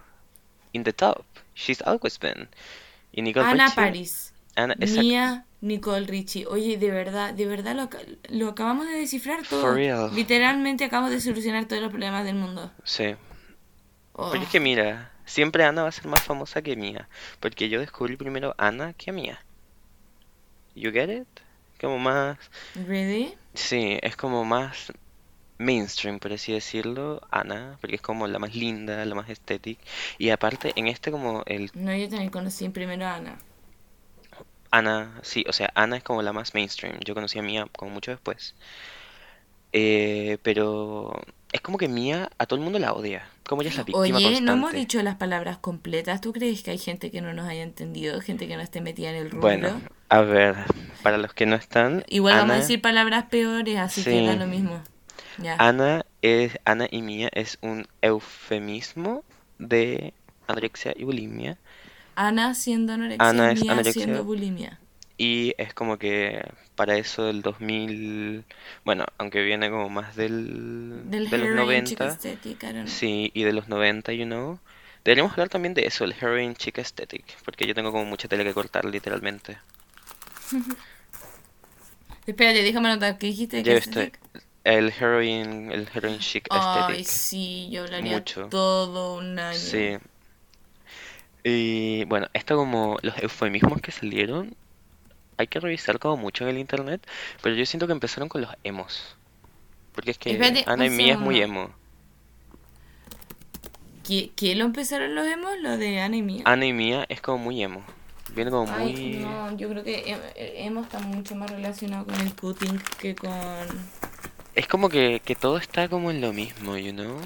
In 0.73 0.83
the 0.83 0.93
top. 0.93 1.25
She's 1.55 1.81
always 1.81 2.19
been. 2.19 2.47
Y 3.11 3.21
Nicole 3.23 3.45
Ana 3.47 3.65
Richie, 3.65 3.75
Paris, 3.75 4.33
Ana. 4.63 4.75
Mia, 4.79 5.45
Nicole 5.61 6.05
Richie. 6.05 6.45
Oye, 6.47 6.77
de 6.77 6.91
verdad, 6.91 7.33
de 7.33 7.45
verdad 7.45 7.75
lo, 7.75 7.89
lo 8.29 8.49
acabamos 8.49 8.85
de 8.87 8.93
descifrar 8.93 9.43
For 9.45 9.61
todo. 9.61 9.73
real. 9.73 10.11
Literalmente 10.15 10.85
acabamos 10.85 11.11
de 11.11 11.21
solucionar 11.21 11.65
todos 11.65 11.81
los 11.81 11.91
problemas 11.91 12.23
del 12.25 12.35
mundo. 12.35 12.71
Sí. 12.83 13.15
Oh, 14.13 14.29
Porque 14.29 14.45
es 14.45 14.49
que 14.49 14.59
mira, 14.59 15.11
siempre 15.25 15.63
Ana 15.63 15.83
va 15.83 15.89
a 15.89 15.93
ser 15.93 16.07
más 16.07 16.21
famosa 16.21 16.61
que 16.61 16.75
Mia. 16.75 17.07
Porque 17.39 17.69
yo 17.69 17.79
descubrí 17.79 18.17
primero 18.17 18.53
Ana 18.57 18.93
que 18.93 19.09
a 19.09 19.13
Mia. 19.13 19.43
You 20.75 20.91
get 20.91 21.09
it? 21.09 21.27
Como 21.81 21.97
más. 21.99 22.37
¿really? 22.75 23.33
Sí, 23.53 23.97
es 24.01 24.15
como 24.15 24.43
más 24.45 24.91
mainstream, 25.57 26.19
por 26.19 26.31
así 26.31 26.53
decirlo, 26.53 27.21
Ana, 27.31 27.77
porque 27.81 27.95
es 27.95 28.01
como 28.01 28.27
la 28.27 28.39
más 28.39 28.55
linda, 28.55 29.03
la 29.05 29.15
más 29.15 29.29
estética. 29.29 29.81
Y 30.17 30.29
aparte, 30.29 30.71
en 30.75 30.87
este 30.87 31.11
como 31.11 31.43
el 31.45 31.69
No, 31.73 31.93
yo 31.95 32.07
también 32.09 32.29
conocí 32.29 32.69
primero 32.69 33.05
a 33.05 33.15
Ana. 33.15 33.37
Ana, 34.71 35.19
sí, 35.23 35.45
o 35.47 35.53
sea, 35.53 35.71
Ana 35.75 35.97
es 35.97 36.03
como 36.03 36.21
la 36.21 36.33
más 36.33 36.53
mainstream. 36.53 36.99
Yo 37.05 37.13
conocí 37.15 37.39
a 37.39 37.41
Mia 37.41 37.67
como 37.75 37.91
mucho 37.91 38.11
después. 38.11 38.55
Eh, 39.71 40.37
pero 40.43 41.11
es 41.51 41.61
como 41.61 41.77
que 41.77 41.87
Mia 41.87 42.29
a 42.37 42.45
todo 42.45 42.57
el 42.59 42.63
mundo 42.63 42.79
la 42.79 42.93
odia. 42.93 43.27
Como 43.47 43.61
ella 43.61 43.69
es 43.71 43.77
la 43.77 43.83
víctima 43.83 44.19
Oye, 44.19 44.41
no 44.41 44.53
hemos 44.53 44.73
dicho 44.73 45.01
las 45.01 45.15
palabras 45.15 45.57
completas. 45.57 46.21
¿Tú 46.21 46.33
crees 46.33 46.61
que 46.63 46.71
hay 46.71 46.77
gente 46.77 47.11
que 47.11 47.21
no 47.21 47.33
nos 47.33 47.47
haya 47.47 47.63
entendido? 47.63 48.21
Gente 48.21 48.47
que 48.47 48.55
no 48.55 48.61
esté 48.61 48.81
metida 48.81 49.09
en 49.09 49.15
el 49.15 49.29
Bueno, 49.29 49.69
rubro. 49.69 49.89
a 50.09 50.21
ver, 50.21 50.55
para 51.01 51.17
los 51.17 51.33
que 51.33 51.45
no 51.45 51.55
están, 51.55 52.03
Igual 52.07 52.35
vamos 52.37 52.55
a 52.55 52.55
Ana, 52.55 52.59
decir 52.59 52.81
palabras 52.81 53.25
peores, 53.25 53.77
así 53.77 54.05
que 54.05 54.21
da 54.21 54.35
lo 54.35 54.47
mismo. 54.47 54.83
Ya. 55.37 55.57
Ana 55.57 56.05
es, 56.21 56.59
Ana 56.65 56.87
y 56.91 57.01
Mia 57.01 57.29
es 57.33 57.57
un 57.61 57.87
eufemismo 58.01 59.23
de 59.57 60.13
anorexia 60.47 60.93
y 60.95 61.03
bulimia. 61.05 61.57
Ana 62.27 62.53
siendo 62.53 62.93
anorexia 62.93 63.27
Ana 63.29 63.51
es 63.51 63.65
Mía 63.65 63.65
anorexia 63.67 63.91
siendo 63.91 64.23
bulimia. 64.23 64.79
y 65.17 65.53
es 65.57 65.73
como 65.73 65.97
que 65.97 66.43
para 66.75 66.97
eso 66.97 67.23
del 67.25 67.41
2000, 67.41 68.45
bueno, 68.85 69.05
aunque 69.17 69.43
viene 69.43 69.69
como 69.69 69.89
más 69.89 70.15
del, 70.15 71.03
Del 71.09 71.29
de 71.29 71.37
los 71.37 71.49
heroin 71.49 71.83
chick 71.83 72.01
90, 72.01 72.03
aesthetic, 72.03 72.59
sí, 72.85 73.31
y 73.33 73.43
de 73.43 73.53
los 73.53 73.67
90, 73.69 74.13
you 74.13 74.25
know. 74.25 74.59
Deberíamos 75.05 75.33
hablar 75.33 75.49
también 75.49 75.73
de 75.75 75.85
eso, 75.87 76.05
el 76.05 76.13
heroin 76.13 76.55
chic 76.55 76.77
aesthetic, 76.79 77.25
porque 77.45 77.67
yo 77.67 77.75
tengo 77.75 77.91
como 77.91 78.05
mucha 78.05 78.27
tela 78.29 78.43
que 78.45 78.53
cortar 78.53 78.85
literalmente. 78.85 79.59
Espérate, 82.25 82.63
déjame 82.63 82.89
anotar. 82.89 83.17
¿Qué 83.17 83.27
dijiste? 83.27 83.63
¿Qué 83.63 83.73
Ya 83.73 83.77
estoy, 83.77 84.11
el 84.63 84.91
heroin, 84.91 85.71
el 85.71 85.87
heroin 85.93 86.19
chic 86.19 86.49
Ay, 86.49 86.57
aesthetic, 86.57 87.05
sí, 87.05 87.69
yo 87.71 87.83
hablaría 87.83 88.21
mucho, 88.21 88.49
todo 88.49 89.15
un 89.17 89.39
año. 89.39 89.59
sí. 89.59 89.97
Y 91.43 92.03
bueno, 92.05 92.27
esto 92.33 92.55
como 92.57 92.97
los 93.01 93.17
eufemismos 93.17 93.81
que 93.81 93.91
salieron 93.91 94.55
hay 95.37 95.47
que 95.47 95.59
revisar 95.59 95.99
como 95.99 96.17
mucho 96.17 96.43
en 96.43 96.49
el 96.49 96.57
internet, 96.57 97.01
pero 97.41 97.55
yo 97.55 97.65
siento 97.65 97.87
que 97.87 97.93
empezaron 97.93 98.27
con 98.27 98.41
los 98.41 98.51
emos. 98.63 99.15
Porque 99.93 100.11
es 100.11 100.17
que 100.17 100.31
Espérate, 100.31 100.63
Ana 100.67 100.85
y 100.85 100.89
Mía 100.89 101.13
es 101.13 101.19
muy 101.19 101.39
emo. 101.41 101.69
¿Qui- 104.03 104.31
¿Quién 104.35 104.59
lo 104.59 104.65
empezaron 104.65 105.15
los 105.15 105.25
emos? 105.27 105.51
Lo 105.61 105.77
de 105.77 105.99
Ana 106.01 106.17
y 106.17 106.21
Mía. 106.21 106.41
Ana 106.45 106.65
y 106.65 106.73
Mía 106.73 107.05
es 107.09 107.21
como 107.21 107.37
muy 107.37 107.61
emo. 107.63 107.83
Viene 108.35 108.51
como 108.51 108.71
Ay, 108.71 108.93
muy... 108.93 109.15
no, 109.23 109.57
yo 109.57 109.69
creo 109.69 109.83
que 109.83 110.11
em- 110.11 110.19
emo 110.35 110.81
está 110.81 110.99
mucho 110.99 111.35
más 111.35 111.49
relacionado 111.49 112.05
con 112.05 112.15
el 112.15 112.33
cutting 112.35 112.79
que 112.99 113.15
con... 113.15 113.29
Es 114.55 114.67
como 114.67 114.89
que, 114.89 115.21
que 115.23 115.35
todo 115.35 115.57
está 115.57 115.87
como 115.89 116.11
en 116.11 116.21
lo 116.21 116.33
mismo, 116.33 116.77
you 116.77 116.91
know? 116.91 117.19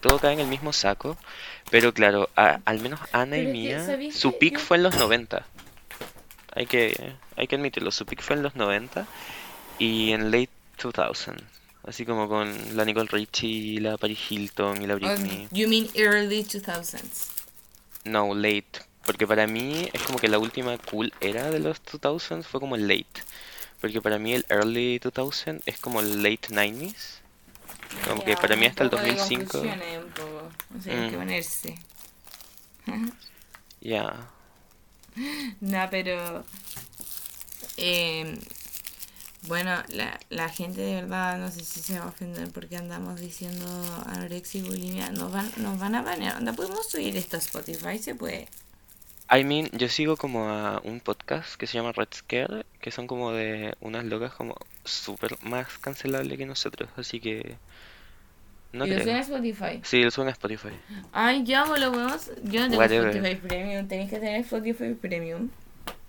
Todo 0.00 0.18
cae 0.18 0.34
en 0.34 0.40
el 0.40 0.46
mismo 0.46 0.72
saco. 0.72 1.16
Pero 1.70 1.92
claro, 1.92 2.28
a- 2.36 2.60
al 2.64 2.80
menos 2.80 3.00
Ana 3.12 3.38
y 3.38 3.46
Mía, 3.46 3.84
¿sabéis 3.84 4.16
su 4.18 4.32
Yo- 4.32 4.60
fue 4.60 4.76
en 4.76 4.82
los 4.84 4.96
90. 4.96 5.46
Hay 6.52 6.66
que, 6.66 7.14
hay 7.36 7.46
que 7.46 7.56
admitirlo, 7.56 7.90
su 7.90 8.06
peak 8.06 8.22
fue 8.22 8.36
en 8.36 8.42
los 8.42 8.54
90 8.56 9.06
y 9.78 10.12
en 10.12 10.30
late 10.30 10.48
2000. 10.82 11.42
Así 11.86 12.04
como 12.04 12.28
con 12.28 12.52
la 12.76 12.84
Nicole 12.84 13.08
Richie, 13.10 13.80
la 13.80 13.96
Paris 13.96 14.18
Hilton 14.30 14.82
y 14.82 14.86
la 14.86 14.94
Oh, 14.94 14.96
Britney. 14.98 15.48
you 15.52 15.68
mean 15.68 15.88
early 15.94 16.42
2000s. 16.44 17.28
No, 18.04 18.34
late. 18.34 18.66
Porque 19.04 19.26
para 19.26 19.46
mí 19.46 19.88
es 19.92 20.02
como 20.02 20.18
que 20.18 20.28
la 20.28 20.38
última 20.38 20.76
cool 20.78 21.12
era 21.20 21.50
de 21.50 21.60
los 21.60 21.80
2000s 21.84 22.44
fue 22.46 22.58
como 22.60 22.74
el 22.74 22.88
late. 22.88 23.22
Porque 23.80 24.00
para 24.00 24.18
mí 24.18 24.32
el 24.32 24.44
early 24.48 24.98
2000 24.98 25.62
es 25.66 25.78
como 25.78 26.00
el 26.00 26.22
late 26.22 26.48
90s. 26.48 27.20
Como 28.06 28.24
que 28.24 28.36
para 28.36 28.56
mí 28.56 28.66
hasta 28.66 28.84
el 28.84 28.90
poco 28.90 29.02
de 29.02 29.14
2005. 29.14 29.52
confusiones, 29.52 30.04
un 30.04 30.10
poco. 30.12 30.48
O 30.78 30.82
sea, 30.82 30.94
hay 31.04 31.10
que 31.10 31.16
Mm. 31.16 31.20
ponerse. 31.20 31.74
Ya. 33.80 34.28
No, 35.60 35.88
pero... 35.90 36.44
eh, 37.76 38.38
bueno, 39.42 39.80
la, 39.88 40.18
la 40.28 40.48
gente 40.48 40.80
de 40.80 41.02
verdad 41.02 41.38
no 41.38 41.50
sé 41.52 41.64
si 41.64 41.80
se 41.80 41.98
va 42.00 42.06
a 42.06 42.08
ofender 42.08 42.50
porque 42.50 42.76
andamos 42.76 43.20
diciendo 43.20 43.64
anorexia 44.06 44.60
y 44.60 44.64
bulimia. 44.64 45.10
Nos 45.10 45.30
van, 45.32 45.50
nos 45.58 45.78
van 45.78 45.94
a 45.94 46.02
banear. 46.02 46.36
¿Onda 46.36 46.52
podemos 46.52 46.88
subir 46.90 47.16
esto 47.16 47.36
a 47.36 47.40
Spotify? 47.40 47.98
Se 47.98 48.14
puede. 48.14 48.48
I 49.30 49.44
mean, 49.44 49.68
yo 49.72 49.88
sigo 49.88 50.16
como 50.16 50.48
a 50.48 50.80
un 50.84 51.00
podcast 51.00 51.54
que 51.56 51.66
se 51.66 51.74
llama 51.74 51.92
Red 51.92 52.08
Scare, 52.14 52.64
que 52.80 52.90
son 52.90 53.06
como 53.06 53.32
de 53.32 53.74
unas 53.80 54.04
locas 54.04 54.32
como 54.34 54.56
súper 54.86 55.36
más 55.42 55.78
cancelables 55.78 56.38
que 56.38 56.46
nosotros, 56.46 56.88
así 56.96 57.20
que 57.20 57.58
no 58.72 58.86
y 58.86 58.90
lo 58.90 59.00
suben 59.00 59.16
a 59.16 59.20
creo. 59.20 59.22
Spotify. 59.22 59.80
Sí, 59.82 60.02
lo 60.02 60.10
suben 60.10 60.28
a 60.28 60.32
Spotify. 60.32 60.80
Ay, 61.12 61.44
ya, 61.44 61.64
lo 61.66 61.92
podemos. 61.92 62.30
Yo 62.42 62.60
no 62.60 62.70
tengo. 62.70 62.84
Spotify 62.84 63.34
Premium. 63.36 63.88
Tenéis 63.88 64.10
que 64.10 64.18
tener 64.18 64.40
Spotify 64.42 64.94
Premium. 64.94 65.50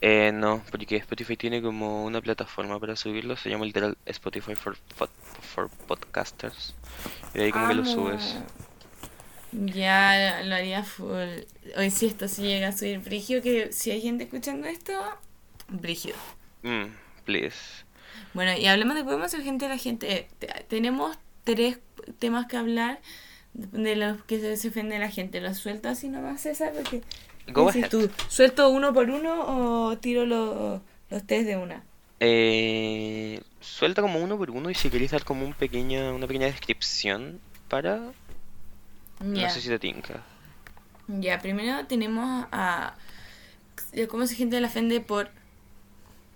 Eh, 0.02 0.32
no, 0.34 0.63
porque 0.70 0.98
Spotify 0.98 1.38
tiene 1.38 1.62
como 1.62 2.06
una 2.06 2.22
plataforma 2.22 2.80
para 2.80 2.96
subirlo, 2.96 3.36
se 3.36 3.50
llama 3.50 3.66
literal 3.66 3.98
Spotify 4.06 4.56
for, 4.56 4.76
for, 4.96 5.10
for 5.42 5.70
Podcasters. 5.88 6.76
Y 7.34 7.40
de 7.40 7.46
ahí 7.46 7.52
como 7.52 7.68
que 7.68 7.74
lo 7.76 7.86
subes. 7.86 8.38
Ya 9.52 10.42
lo 10.44 10.56
haría 10.56 10.84
full. 10.84 11.46
Hoy 11.78 11.90
si 11.90 12.08
esto 12.08 12.28
sí 12.28 12.44
llega 12.44 12.70
a 12.70 12.72
subir 12.78 13.00
Brigio, 13.00 13.42
que 13.42 13.72
si 13.72 13.92
hay 13.92 14.02
gente 14.02 14.26
escuchando 14.26 14.68
esto, 14.68 14.94
Brigio. 15.70 16.16
Mm, 16.63 16.88
please. 17.26 17.87
Bueno, 18.34 18.53
y 18.58 18.67
hablemos 18.67 18.95
de 18.95 19.03
podemos 19.03 19.27
hacer 19.27 19.43
gente 19.43 19.67
la 19.67 19.77
gente. 19.77 20.12
eh, 20.12 20.27
te- 20.39 20.47
tenemos 20.67 21.17
tres 21.43 21.80
temas 22.19 22.47
que 22.47 22.58
hablar 22.58 22.99
de 23.53 23.95
los 23.95 24.23
que 24.23 24.39
se, 24.39 24.58
se 24.58 24.67
ofende 24.69 24.99
la 24.99 25.10
gente. 25.10 25.41
¿Los 25.41 25.58
suelto 25.58 25.89
así 25.89 26.10
nomás, 26.10 26.41
César? 26.41 26.73
Porque, 26.73 27.01
Go 27.47 27.71
¿qué 27.71 27.80
dices 27.80 27.93
ahead. 27.93 28.08
tú? 28.10 28.12
¿Suelto 28.27 28.69
uno 28.69 28.93
por 28.93 29.10
uno 29.10 29.89
o 29.89 29.97
tiro 29.97 30.25
los, 30.25 30.82
los 31.10 31.23
tres 31.25 31.45
de 31.45 31.58
una? 31.58 31.84
Eh, 32.19 33.41
suelta 33.62 34.01
como 34.01 34.19
uno 34.19 34.38
por 34.38 34.49
uno 34.51 34.69
y 34.69 34.75
si 34.75 34.89
queréis 34.89 35.12
dar 35.12 35.23
como 35.23 35.45
un 35.45 35.53
pequeña, 35.53 36.12
una 36.13 36.27
pequeña 36.27 36.47
descripción 36.47 37.39
para... 37.67 38.12
No 39.19 39.49
sé 39.49 39.62
si 39.62 39.69
te 39.69 39.80
tinca. 39.80 40.23
Ya, 41.08 41.39
primero 41.39 41.86
tenemos 41.88 42.45
a. 42.51 42.95
¿Cómo 44.10 44.27
se 44.27 44.36
gente 44.36 44.60
la 44.62 44.67
ofende 44.67 44.99
por 45.01 45.30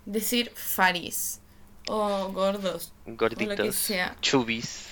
decir 0.06 0.52
faris? 0.56 1.42
O 1.88 2.30
gordos. 2.32 2.94
O 3.06 3.12
lo 3.12 3.18
que 3.18 3.36
Gorditos, 3.36 3.76
sea. 3.76 4.16
chubis. 4.22 4.88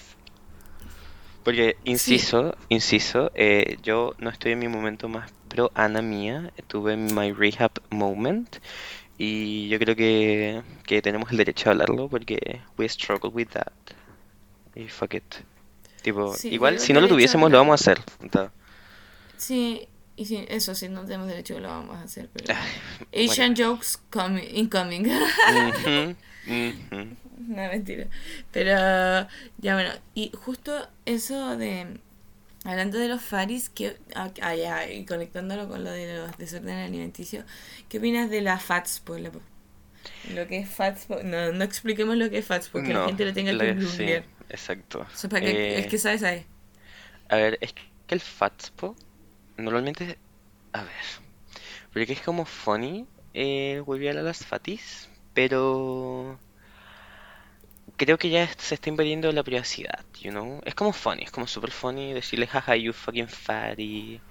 Porque, 1.44 1.78
inciso, 1.86 2.56
inciso, 2.68 3.32
eh, 3.34 3.78
yo 3.82 4.14
no 4.20 4.30
estoy 4.30 4.52
en 4.52 4.60
mi 4.60 4.68
momento 4.68 5.08
más 5.08 5.32
pro 5.48 5.72
Ana 5.74 6.02
mía, 6.02 6.52
tuve 6.68 6.96
my 6.98 7.32
rehab 7.32 7.72
moment 7.90 8.58
y 9.18 9.68
yo 9.70 9.80
creo 9.80 9.96
que, 9.96 10.62
que 10.86 11.02
tenemos 11.02 11.32
el 11.32 11.38
derecho 11.38 11.70
a 11.70 11.72
hablarlo 11.72 12.08
porque 12.08 12.62
we 12.78 12.88
struggle 12.88 13.32
with 13.32 13.48
that. 13.48 13.72
Y 14.76 14.88
fuck 14.90 15.16
it. 15.16 15.24
Tipo, 16.02 16.34
Sí, 16.36 16.50
igual 16.50 16.80
si 16.80 16.94
no 16.94 17.02
lo 17.02 17.08
tuviésemos 17.08 17.50
lo 17.52 17.58
vamos 17.58 17.74
a 17.74 17.76
hacer. 17.76 18.02
Entonces, 18.22 18.52
Sí, 19.38 19.88
y 20.18 20.26
sí, 20.26 20.46
eso 20.50 20.76
sí, 20.76 20.90
no 20.90 21.06
tenemos 21.06 21.28
derecho, 21.28 21.60
lo 21.60 21.70
vamos 21.70 21.96
a 21.98 22.04
hacer. 22.04 22.30
Pero... 22.34 22.54
Asian 23.14 23.56
jokes 23.56 23.98
coming, 24.10 24.44
incoming. 24.54 25.08
no, 26.46 27.56
mentira. 27.70 28.08
Pero, 28.52 29.28
ya 29.58 29.74
bueno, 29.76 29.92
y 30.14 30.32
justo 30.36 30.88
eso 31.06 31.58
de. 31.58 32.00
Hablando 32.66 33.00
de 33.00 33.08
los 33.10 33.22
faris, 33.24 33.70
que, 33.70 33.98
ah, 34.16 34.32
ah, 34.42 34.56
ya, 34.56 34.90
y 34.92 35.06
conectándolo 35.06 35.70
con 35.70 35.84
lo 35.84 35.92
de 35.92 36.18
los 36.18 36.38
desórdenes 36.38 36.88
alimenticios, 36.90 37.46
¿qué 37.90 38.00
opinas 38.00 38.30
de 38.30 38.42
la 38.42 38.60
FATSPO? 38.60 39.18
La- 39.20 39.32
lo 40.24 40.48
que 40.48 40.60
es 40.60 40.70
FATSPO, 40.70 41.24
no, 41.24 41.52
no 41.54 41.64
expliquemos 41.64 42.18
lo 42.18 42.30
que 42.30 42.40
es 42.40 42.46
FATSPO, 42.48 42.84
que 42.84 42.94
la 42.94 43.02
gente 43.02 43.26
lo 43.26 43.34
tenga 43.34 43.58
que 43.58 43.74
sí, 43.80 43.80
googlear. 43.80 44.26
exacto. 44.50 45.08
O 45.14 45.18
sea, 45.18 45.30
para 45.30 45.44
que 45.44 45.52
Eh, 45.52 45.76
el 45.76 45.88
que 45.88 45.98
sabe, 46.00 46.20
sabe. 46.20 46.46
A 47.30 47.36
ver, 47.38 47.58
es 47.62 47.74
que 47.74 47.82
el 48.10 48.20
Fatspo 48.22 48.96
normalmente. 49.58 50.20
A 50.74 50.84
ver. 50.84 51.06
Porque 51.94 52.14
es 52.14 52.22
como 52.22 52.46
funny 52.46 53.08
eh, 53.34 53.82
huevear 53.86 54.18
a 54.18 54.24
las 54.24 54.46
fatis, 54.46 55.09
pero. 55.34 56.40
Creo 57.98 58.18
que 58.18 58.30
ya 58.30 58.48
se 58.58 58.76
está 58.76 58.90
invadiendo 58.90 59.32
la 59.32 59.44
privacidad, 59.44 60.06
you 60.22 60.32
know? 60.32 60.62
Es 60.66 60.74
como 60.76 60.94
funny, 60.94 61.24
es 61.24 61.32
como 61.32 61.48
super 61.48 61.72
funny 61.72 62.14
decirle 62.14 62.48
jaja, 62.48 62.76
you 62.76 62.94
fucking 62.94 63.28
fatty. 63.28 64.22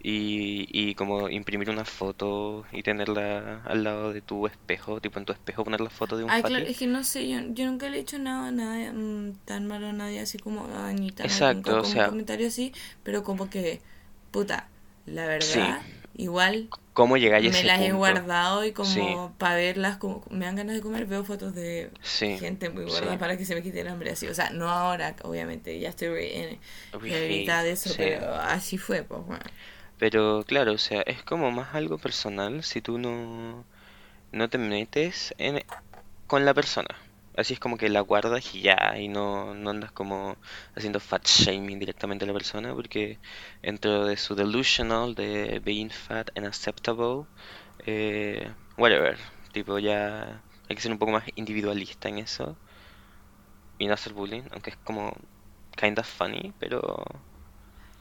Y, 0.00 0.66
y 0.70 0.94
como 0.96 1.28
imprimir 1.30 1.70
una 1.70 1.84
foto 1.84 2.66
y 2.72 2.82
tenerla 2.82 3.62
al 3.64 3.84
lado 3.84 4.12
de 4.12 4.22
tu 4.22 4.46
espejo, 4.46 5.00
tipo 5.00 5.18
en 5.18 5.24
tu 5.26 5.32
espejo 5.32 5.64
poner 5.64 5.80
la 5.80 5.90
foto 5.90 6.16
de 6.18 6.24
un 6.24 6.30
Ay, 6.30 6.42
fatty. 6.42 6.54
claro, 6.54 6.66
es 6.66 6.78
que 6.78 6.86
no 6.86 7.04
sé, 7.04 7.28
yo, 7.28 7.40
yo 7.54 7.64
nunca 7.66 7.88
le 7.88 7.98
he 7.98 8.00
hecho 8.00 8.18
nada, 8.18 8.50
nada 8.50 8.92
mm, 8.92 9.32
tan 9.46 9.66
malo 9.66 9.88
a 9.88 9.92
nadie, 9.92 10.20
así 10.20 10.38
como 10.38 10.64
a 10.76 10.92
ni 10.92 11.10
tan 11.10 11.26
Exacto, 11.26 11.50
nunca 11.54 11.72
o 11.72 11.80
como 11.80 11.92
sea- 11.92 12.04
un 12.04 12.10
comentario 12.10 12.48
así, 12.48 12.72
pero 13.02 13.22
como 13.24 13.48
que, 13.48 13.80
puta, 14.30 14.68
la 15.06 15.26
verdad, 15.26 15.80
Sí. 15.82 15.92
igual 16.16 16.68
¿Cómo 16.98 17.16
llegáis 17.16 17.46
a 17.46 17.50
me 17.50 17.62
ese 17.64 17.64
las 17.64 17.80
he 17.82 17.92
guardado 17.92 18.64
y 18.64 18.72
como 18.72 19.34
Sí. 19.34 19.38
para 19.38 19.54
verlas, 19.56 19.96
como 19.98 20.24
me 20.30 20.44
dan 20.46 20.56
ganas 20.56 20.74
de 20.76 20.82
comer, 20.82 21.06
veo 21.06 21.24
fotos 21.24 21.54
de 21.54 21.90
Sí, 22.02 22.40
gente 22.40 22.70
muy 22.70 22.84
sí. 22.86 23.04
gorda 23.04 23.18
para 23.18 23.36
que 23.36 23.44
se 23.44 23.54
me 23.54 23.62
quite 23.62 23.80
el 23.80 23.88
hambre 23.88 24.10
así, 24.12 24.26
o 24.28 24.34
sea, 24.34 24.50
no 24.50 24.68
ahora, 24.68 25.16
obviamente, 25.22 25.78
ya 25.80 25.90
estoy 25.90 26.08
en 26.32 26.60
rehabilitada 27.08 27.62
de 27.62 27.72
eso, 27.72 27.96
pero 27.98 28.34
así 28.34 28.78
fue, 28.78 29.02
pues 29.04 29.24
bueno. 29.26 29.44
Pero 29.98 30.44
claro, 30.46 30.72
o 30.72 30.78
sea, 30.78 31.02
es 31.02 31.22
como 31.22 31.50
más 31.50 31.74
algo 31.74 31.98
personal 31.98 32.62
si 32.64 32.80
tú 32.80 32.98
no, 32.98 33.64
no 34.32 34.48
te 34.50 34.58
metes 34.58 35.34
en, 35.38 35.62
con 36.26 36.44
la 36.44 36.54
persona. 36.54 36.88
Así 37.38 37.54
es 37.54 37.60
como 37.60 37.76
que 37.78 37.88
la 37.88 38.00
guardas 38.00 38.54
y 38.54 38.62
ya, 38.62 38.98
y 38.98 39.08
no, 39.08 39.54
no 39.54 39.70
andas 39.70 39.92
como 39.92 40.36
haciendo 40.76 41.00
fat 41.00 41.24
shaming 41.26 41.78
directamente 41.78 42.24
a 42.24 42.28
la 42.28 42.34
persona, 42.34 42.74
porque 42.74 43.18
dentro 43.62 44.06
de 44.06 44.16
su 44.16 44.34
delusional 44.34 45.14
de 45.14 45.60
being 45.64 45.90
fat 45.90 46.30
and 46.36 46.46
acceptable, 46.46 47.26
eh, 47.86 48.52
whatever, 48.76 49.16
tipo 49.52 49.78
ya 49.78 50.42
hay 50.68 50.76
que 50.76 50.82
ser 50.82 50.92
un 50.92 50.98
poco 50.98 51.12
más 51.12 51.24
individualista 51.36 52.08
en 52.08 52.18
eso 52.18 52.56
y 53.78 53.86
no 53.86 53.94
hacer 53.94 54.12
bullying, 54.12 54.42
aunque 54.52 54.70
es 54.70 54.76
como 54.78 55.14
kind 55.76 55.98
of 55.98 56.06
funny, 56.06 56.52
pero 56.58 57.04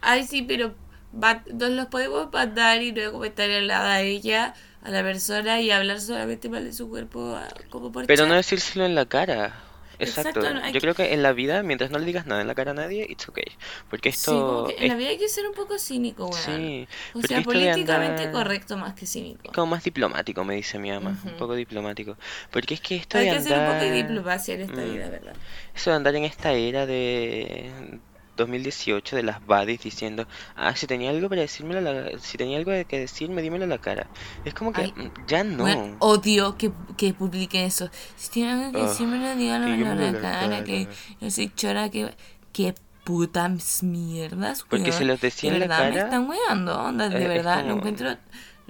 Ay, 0.02 0.26
sí, 0.26 0.42
pero 0.42 0.74
va- 1.22 1.44
nos 1.54 1.70
los 1.72 1.88
podemos 1.88 2.32
mandar 2.32 2.82
y 2.82 2.92
luego 2.92 3.14
comentar 3.14 3.50
al 3.50 3.68
lado 3.68 3.88
a 3.90 4.02
ella, 4.02 4.54
a 4.82 4.90
la 4.92 5.04
persona 5.04 5.60
y 5.62 5.72
hablar 5.72 6.00
solamente 6.00 6.50
mal 6.50 6.64
de 6.64 6.74
su 6.74 6.90
cuerpo 6.90 7.36
ah, 7.36 7.48
como 7.70 7.92
por 7.92 8.06
Pero 8.06 8.24
chat. 8.24 8.30
no 8.30 8.36
decírselo 8.36 8.86
en 8.86 8.96
la 8.96 9.06
cara. 9.06 9.64
Exacto. 10.00 10.42
No, 10.54 10.64
Yo 10.68 10.74
que- 10.74 10.80
creo 10.80 10.94
que 10.94 11.12
en 11.16 11.24
la 11.24 11.34
vida, 11.34 11.64
mientras 11.64 11.90
no 11.90 11.98
le 11.98 12.06
digas 12.06 12.28
nada 12.28 12.42
en 12.42 12.48
la 12.48 12.54
cara 12.54 12.70
a 12.70 12.74
nadie, 12.76 13.08
it's 13.10 13.28
okay. 13.28 13.46
Porque 13.90 14.12
Sí, 14.12 14.18
esto 14.30 14.68
en 14.78 14.90
la 14.90 14.96
vida 14.96 15.10
hay 15.10 15.18
que 15.18 15.28
ser 15.28 15.48
un 15.48 15.56
poco 15.56 15.80
cínico, 15.80 16.28
weón. 16.28 16.36
sí, 16.38 16.88
O 17.16 17.22
sea, 17.24 17.42
políticamente 17.42 18.26
andar 18.26 18.32
correcto 18.32 18.78
más 18.78 18.94
que 18.94 19.08
cínico. 19.08 19.42
es 19.46 19.52
como 19.52 19.66
más 19.72 19.84
diplomático, 19.84 20.44
me 20.44 20.54
dice 20.54 20.78
mi 20.78 20.92
ama, 20.92 21.20
un 21.26 21.38
poco 21.38 21.56
diplomático. 21.56 22.16
Porque 22.52 22.76
es 22.76 22.82
que 22.82 22.96
esto 22.98 23.18
Hay 23.18 23.26
de 23.26 23.32
que 23.32 23.38
hacer 23.38 23.58
un 23.58 23.66
poco 23.66 23.80
de 23.80 23.86
andar, 23.88 24.08
diplomacia 24.08 24.54
en 24.54 24.62
esta 24.62 24.82
mm, 24.82 24.94
vida, 24.94 25.10
¿verdad? 25.10 25.34
eso 25.74 25.90
de 25.90 25.96
andar 25.96 26.16
en 26.16 26.24
esta 26.26 26.52
era 26.54 26.86
de 26.86 28.00
2018 28.38 29.18
de 29.18 29.24
las 29.24 29.46
baddies 29.46 29.82
diciendo, 29.84 30.26
ah, 30.56 30.74
si 30.76 30.88
tenía 30.88 31.10
algo 31.10 31.28
para 31.28 31.42
decirme, 31.42 31.76
si 32.22 32.38
tenía 32.38 32.58
algo 32.58 32.72
que 32.88 33.00
decirme, 33.00 33.42
dímelo 33.42 33.66
a 33.66 33.68
la 33.68 33.78
cara. 33.80 34.08
Es 34.46 34.54
como 34.54 34.72
que 34.72 34.88
mm, 34.88 35.12
ya 35.28 35.44
no. 35.44 35.66
odio 36.00 36.58
que, 36.58 36.72
que 36.96 37.14
publiquen 37.14 37.66
eso. 37.66 37.90
Si 38.16 38.30
tiene 38.30 38.54
algo 38.54 38.72
que 38.72 38.86
decirme, 38.86 39.36
díganlo 39.36 39.92
a 39.92 39.96
la, 39.96 40.20
cara, 40.20 40.64
que 40.64 40.88
no 41.20 41.30
soy 41.30 41.52
chora, 41.54 41.90
que, 41.90 42.16
que 42.54 42.74
putas 43.04 43.84
mierdas. 43.84 44.64
Porque 44.70 44.94
se 44.94 45.04
los 45.04 45.20
decía 45.20 45.54
en 45.54 45.60
la 45.60 45.68
cara. 45.68 45.90
me 45.90 46.00
están 46.00 46.30
weando, 46.30 46.80
onda, 46.80 47.10
de 47.10 47.28
verdad, 47.28 47.66
lo 47.66 47.76
encuentro, 47.76 48.16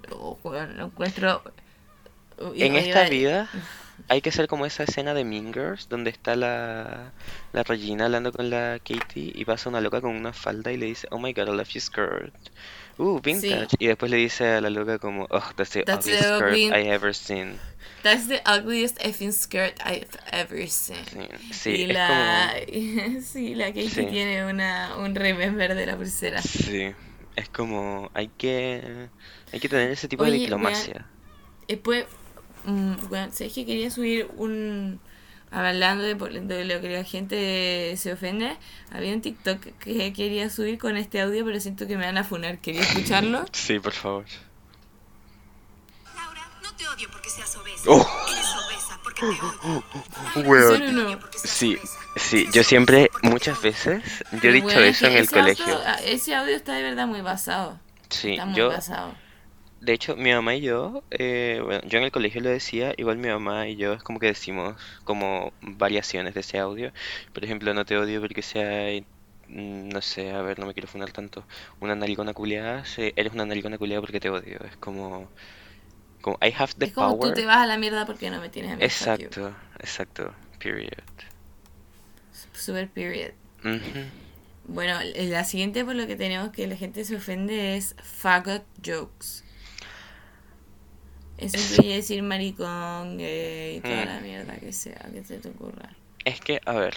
lo 0.10 0.86
encuentro... 0.86 1.43
En 2.56 2.75
esta 2.75 3.10
vida 3.10 3.49
hay 4.10 4.22
que 4.22 4.30
hacer 4.30 4.48
como 4.48 4.65
esa 4.65 4.84
escena 4.84 5.13
de 5.13 5.24
Mingers 5.24 5.89
donde 5.89 6.10
está 6.10 6.36
la, 6.36 7.12
la 7.52 7.63
Regina 7.63 8.06
hablando 8.06 8.32
con 8.32 8.50
la 8.50 8.80
Katie 8.80 9.32
y 9.36 9.46
pasa 9.46 9.70
una 9.70 9.82
loca 9.82 10.02
con 10.02 10.15
una 10.15 10.34
falda 10.34 10.72
y 10.72 10.78
le 10.78 10.86
dice, 10.88 11.08
oh 11.12 11.20
my 11.20 11.34
god, 11.34 11.48
I 11.50 11.52
love 11.52 11.70
your 11.70 11.82
skirt. 11.82 12.34
Uh, 12.98 13.20
vintage. 13.22 13.76
Y 13.80 13.88
después 13.88 14.10
le 14.10 14.17
dice 14.17 14.48
a 14.48 14.62
la 14.62 14.70
loca 14.70 14.98
como, 14.98 15.28
oh, 15.30 15.52
that's 15.56 15.72
the 15.72 15.82
ugliest 15.82 16.24
skirt 16.24 16.54
I 16.56 16.88
ever 16.89 17.13
seen. 17.13 17.60
That's 18.02 18.28
the 18.28 18.41
ugliest 18.46 18.98
effing 19.00 19.34
skirt 19.34 19.74
I've 19.84 20.08
ever 20.32 20.67
seen. 20.67 21.04
Sí, 21.52 21.70
y 21.72 21.88
la, 21.88 22.54
sí, 23.22 23.56
la 23.56 23.67
Katie 23.67 24.06
tiene 24.10 24.46
una, 24.46 24.96
un 24.98 25.13
remember 25.15 25.76
de 25.76 25.86
la 25.86 25.98
pulsera. 25.98 26.41
Sí, 26.41 26.93
es 27.36 27.50
como, 27.50 28.10
hay 28.13 28.30
que, 28.30 29.10
hay 29.52 29.60
que 29.60 29.70
tener 29.70 29.91
ese 29.91 30.08
tipo 30.08 30.24
de 30.24 30.32
diplomacia. 30.32 31.06
Después, 31.67 32.06
Mm, 32.65 32.96
bueno, 33.10 33.32
sé 33.32 33.50
que 33.50 33.65
quería 33.65 33.89
subir 33.91 34.30
un. 34.38 35.00
Hablando 35.50 36.04
de, 36.04 36.15
de, 36.41 36.65
lo 36.65 36.82
que 36.82 36.89
la 36.89 37.06
gente 37.06 37.96
se 37.96 38.12
ofende, 38.12 38.58
había 38.91 39.13
un 39.13 39.22
TikTok 39.22 39.62
que 39.80 40.12
quería 40.12 40.50
subir 40.50 40.78
con 40.78 40.98
este 40.98 41.22
audio, 41.22 41.46
pero 41.46 41.62
siento 41.62 41.88
que 41.88 41.96
me 41.96 42.06
van 42.06 42.17
a 42.17 42.26
funar. 42.26 42.60
¿Quería 42.60 42.82
escucharlo? 42.82 43.46
Sí, 43.54 43.80
por 43.80 43.93
favor. 43.93 44.26
Laura, 46.13 46.41
no 46.62 46.76
te 46.76 46.86
odio 46.86 47.08
porque 47.10 47.30
seas 47.30 47.56
obesa. 47.56 47.84
Oh. 47.88 48.06
Eres 48.30 48.46
obesa 48.65 49.00
porque 49.02 49.22
te 50.36 50.43
odio. 50.43 51.20
Sí, 51.46 51.78
sí, 52.17 52.46
yo 52.52 52.65
siempre, 52.65 53.10
muchas 53.22 53.62
veces, 53.62 54.04
yo 54.43 54.50
he 54.50 54.54
dicho 54.54 54.80
eso 54.82 55.08
en 55.08 55.15
el 55.15 55.30
colegio. 55.30 55.80
Ah, 55.86 55.96
ese 56.04 56.36
audio 56.36 56.58
está 56.58 56.74
de 56.74 56.84
verdad 56.84 57.08
muy 57.08 57.22
basado. 57.22 57.80
Sí, 58.10 58.32
está 58.32 58.46
muy 58.46 58.58
yo, 58.58 58.67
basado 58.67 59.15
de 59.80 59.94
hecho, 59.94 60.16
mi 60.16 60.32
mamá 60.32 60.56
y 60.56 60.62
yo, 60.62 61.04
eh, 61.12 61.62
bueno, 61.63 61.82
yo 61.86 62.00
en 62.00 62.06
el 62.06 62.12
colegio 62.12 62.42
lo 62.42 62.50
decía, 62.50 62.94
igual 62.98 63.18
mi 63.18 63.28
mamá 63.28 63.68
y 63.68 63.76
yo 63.76 63.94
es 63.94 64.04
como 64.04 64.20
que 64.20 64.28
decimos 64.28 64.76
como 65.04 65.54
variaciones 65.62 66.34
de 66.34 66.40
ese 66.40 66.60
audio. 66.60 66.92
Por 67.34 67.44
ejemplo, 67.44 67.74
no 67.74 67.86
te 67.86 67.98
odio 67.98 68.20
porque 68.20 68.42
sea, 68.42 69.02
mm, 69.48 69.90
no 69.90 70.02
sé, 70.02 70.32
a 70.32 70.42
ver, 70.42 70.60
no 70.60 70.66
me 70.66 70.74
quiero 70.74 70.88
fundar 70.88 71.12
tanto, 71.12 71.46
una 71.80 71.96
narigona 71.96 72.34
culiada, 72.34 72.84
eres 72.98 73.34
una 73.34 73.46
narigona 73.46 73.78
culiada 73.78 74.02
porque 74.02 74.20
te 74.20 74.30
odio. 74.30 74.60
Es 74.66 74.78
como, 74.78 75.30
como 76.22 76.38
I 76.42 76.54
have 76.58 76.74
the 76.78 76.86
es 76.86 76.94
como 76.94 77.20
tú 77.20 77.34
te 77.34 77.46
vas 77.46 77.58
a 77.58 77.68
la 77.68 77.78
mierda 77.78 78.06
porque 78.06 78.32
no 78.32 78.42
me 78.42 78.50
tienes 78.50 78.72
a. 78.72 78.84
Exacto, 78.84 79.56
exacto, 79.80 80.34
period. 80.60 80.92
Super 82.54 82.90
period. 82.90 83.32
Bueno, 84.66 85.00
la 85.16 85.44
siguiente 85.46 85.86
por 85.86 85.96
lo 85.96 86.08
que 86.08 86.16
tenemos 86.16 86.50
que 86.50 86.68
la 86.68 86.76
gente 86.76 87.06
se 87.06 87.16
ofende 87.16 87.78
es 87.78 87.96
faggot 88.02 88.66
jokes. 88.84 89.47
Eso 91.38 91.76
quería 91.76 91.95
decir 91.95 92.23
maricón, 92.23 93.17
gay, 93.17 93.80
toda 93.82 94.06
la 94.06 94.19
mierda 94.21 94.58
que 94.58 94.73
sea, 94.73 95.08
que 95.13 95.23
se 95.23 95.38
te 95.38 95.50
ocurra. 95.50 95.95
Es 96.26 96.41
que, 96.41 96.60
a 96.65 96.73
ver. 96.73 96.95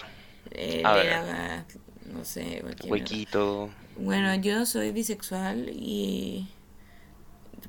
Eh, 0.51 0.81
a 0.83 0.93
ver. 0.93 1.63
no 2.11 2.25
sé, 2.25 2.59
cualquier 2.61 2.91
Huequito. 2.91 3.69
Bueno, 3.97 4.33
yo 4.35 4.65
soy 4.65 4.91
bisexual 4.91 5.69
y 5.69 6.47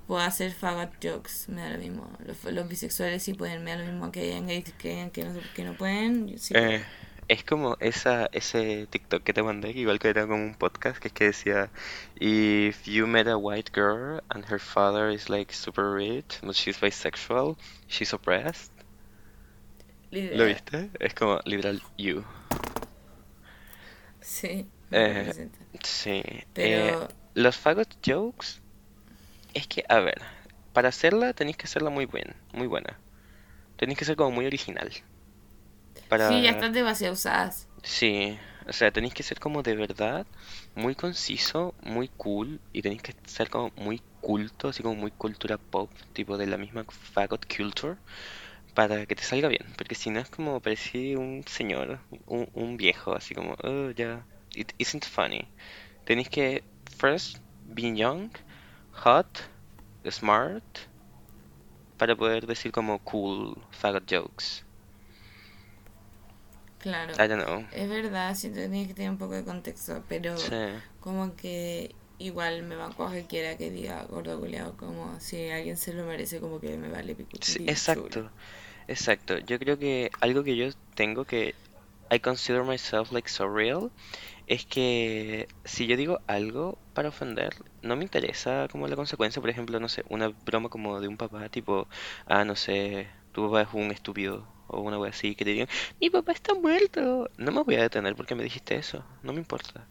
puedo 0.06 0.22
hacer 0.22 0.52
faggot 0.52 0.92
jokes, 1.02 1.48
me 1.48 1.62
da 1.62 1.70
lo 1.70 1.78
mismo. 1.78 2.10
Los, 2.24 2.42
los 2.44 2.68
bisexuales 2.68 3.22
sí 3.22 3.34
pueden, 3.34 3.62
me 3.64 3.72
da 3.72 3.78
lo 3.78 3.86
mismo 3.86 4.10
que 4.10 4.20
hayan 4.20 4.46
gays 4.46 4.72
que, 4.74 5.10
que, 5.12 5.24
no, 5.24 5.40
que 5.54 5.64
no 5.64 5.74
pueden. 5.74 6.38
Sí 6.38 6.54
eh, 6.56 6.82
es 7.28 7.44
como 7.44 7.76
esa, 7.80 8.26
ese 8.32 8.86
TikTok 8.88 9.22
que 9.22 9.32
te 9.32 9.42
mandé, 9.42 9.70
igual 9.70 9.98
que 9.98 10.08
era 10.08 10.26
como 10.26 10.42
un 10.42 10.54
podcast, 10.54 10.98
que 10.98 11.08
es 11.08 11.14
que 11.14 11.24
decía, 11.24 11.70
if 12.16 12.84
you 12.84 13.06
met 13.06 13.28
a 13.28 13.36
white 13.36 13.70
girl 13.72 14.22
and 14.28 14.44
her 14.50 14.58
father 14.58 15.10
is 15.10 15.28
like 15.28 15.52
super 15.52 15.92
rich, 15.92 16.40
but 16.42 16.54
she's 16.54 16.80
bisexual, 16.80 17.56
she's 17.88 18.12
oppressed. 18.12 18.72
¿Lo 20.10 20.44
viste? 20.44 20.90
Es 21.00 21.14
como 21.14 21.40
literal 21.44 21.80
you. 21.96 22.22
Sí. 24.20 24.66
Eh, 24.90 25.48
sí. 25.82 26.22
Pero... 26.52 27.04
Eh, 27.04 27.08
los 27.34 27.56
fagot 27.56 27.88
jokes, 28.04 28.60
es 29.54 29.66
que, 29.66 29.84
a 29.88 30.00
ver, 30.00 30.20
para 30.74 30.90
hacerla 30.90 31.32
tenéis 31.32 31.56
que 31.56 31.64
hacerla 31.64 31.88
muy 31.88 32.04
buena, 32.04 32.36
muy 32.52 32.66
buena. 32.66 32.98
Tenéis 33.76 33.98
que 33.98 34.04
ser 34.04 34.16
como 34.16 34.30
muy 34.30 34.46
original. 34.46 34.90
Sí, 36.18 36.42
ya 36.42 36.50
están 36.50 36.72
demasiado 36.72 37.14
usadas. 37.14 37.68
Sí, 37.82 38.38
o 38.66 38.72
sea, 38.72 38.90
tenéis 38.92 39.14
que 39.14 39.22
ser 39.22 39.38
como 39.40 39.62
de 39.62 39.74
verdad 39.76 40.26
muy 40.74 40.94
conciso, 40.94 41.74
muy 41.82 42.08
cool 42.16 42.60
y 42.72 42.82
tenéis 42.82 43.02
que 43.02 43.14
ser 43.24 43.50
como 43.50 43.72
muy 43.76 44.00
culto, 44.20 44.68
así 44.68 44.82
como 44.82 44.94
muy 44.94 45.10
cultura 45.10 45.58
pop, 45.58 45.90
tipo 46.12 46.36
de 46.38 46.46
la 46.46 46.56
misma 46.58 46.84
fagot 46.88 47.44
culture, 47.46 47.96
para 48.74 49.06
que 49.06 49.16
te 49.16 49.22
salga 49.22 49.48
bien. 49.48 49.66
Porque 49.76 49.94
si 49.94 50.10
no 50.10 50.20
es 50.20 50.30
como 50.30 50.60
parecía 50.60 51.18
un 51.18 51.44
señor, 51.46 52.00
un, 52.26 52.48
un 52.54 52.76
viejo, 52.76 53.14
así 53.14 53.34
como, 53.34 53.56
oh, 53.64 53.90
ya, 53.90 54.26
it 54.54 54.72
isn't 54.78 55.04
funny. 55.04 55.48
Tenéis 56.04 56.28
que, 56.28 56.64
first, 56.98 57.38
be 57.64 57.94
young, 57.96 58.30
hot, 58.92 59.28
smart, 60.10 60.64
para 61.96 62.14
poder 62.16 62.46
decir 62.46 62.70
como 62.72 62.98
cool 63.00 63.56
fagot 63.70 64.04
jokes. 64.10 64.64
Claro. 66.82 67.12
Es 67.72 67.88
verdad, 67.88 68.34
siento 68.34 68.60
que 68.60 68.68
tienes 68.68 68.88
que 68.88 68.94
tener 68.94 69.10
un 69.10 69.18
poco 69.18 69.34
de 69.34 69.44
contexto, 69.44 70.02
pero 70.08 70.34
como 71.00 71.34
que 71.36 71.94
igual 72.18 72.62
me 72.64 72.76
banco 72.76 73.04
a 73.04 73.10
cualquiera 73.10 73.56
que 73.56 73.70
diga 73.70 74.04
gordo 74.04 74.38
culiado, 74.38 74.76
como 74.76 75.18
si 75.20 75.48
alguien 75.48 75.76
se 75.76 75.94
lo 75.94 76.04
merece, 76.04 76.40
como 76.40 76.60
que 76.60 76.76
me 76.76 76.90
vale 76.90 77.14
pico. 77.14 77.38
exacto, 77.66 78.30
exacto. 78.88 79.38
Yo 79.38 79.58
creo 79.58 79.78
que 79.78 80.10
algo 80.20 80.44
que 80.44 80.56
yo 80.56 80.68
tengo 80.94 81.24
que 81.24 81.54
I 82.10 82.18
consider 82.20 82.62
myself 82.62 83.10
like 83.10 83.28
so 83.28 83.48
real 83.48 83.90
es 84.46 84.66
que 84.66 85.48
si 85.64 85.86
yo 85.86 85.96
digo 85.96 86.20
algo 86.26 86.78
para 86.94 87.08
ofender, 87.08 87.54
no 87.82 87.96
me 87.96 88.04
interesa 88.04 88.68
como 88.70 88.88
la 88.88 88.96
consecuencia, 88.96 89.40
por 89.40 89.50
ejemplo, 89.50 89.80
no 89.80 89.88
sé, 89.88 90.04
una 90.10 90.28
broma 90.28 90.68
como 90.68 91.00
de 91.00 91.08
un 91.08 91.16
papá, 91.16 91.48
tipo, 91.48 91.88
ah, 92.26 92.44
no 92.44 92.56
sé, 92.56 93.08
tu 93.32 93.46
papá 93.46 93.62
es 93.62 93.68
un 93.72 93.90
estúpido 93.92 94.46
o 94.72 94.80
una 94.80 94.98
wea 94.98 95.10
así 95.10 95.34
que 95.34 95.44
te 95.44 95.52
digan, 95.52 95.68
mi 96.00 96.10
papá 96.10 96.32
está 96.32 96.54
muerto. 96.54 97.30
No 97.36 97.52
me 97.52 97.62
voy 97.62 97.76
a 97.76 97.82
detener 97.82 98.16
porque 98.16 98.34
me 98.34 98.42
dijiste 98.42 98.74
eso, 98.74 99.04
no 99.22 99.32
me 99.32 99.38
importa. 99.38 99.86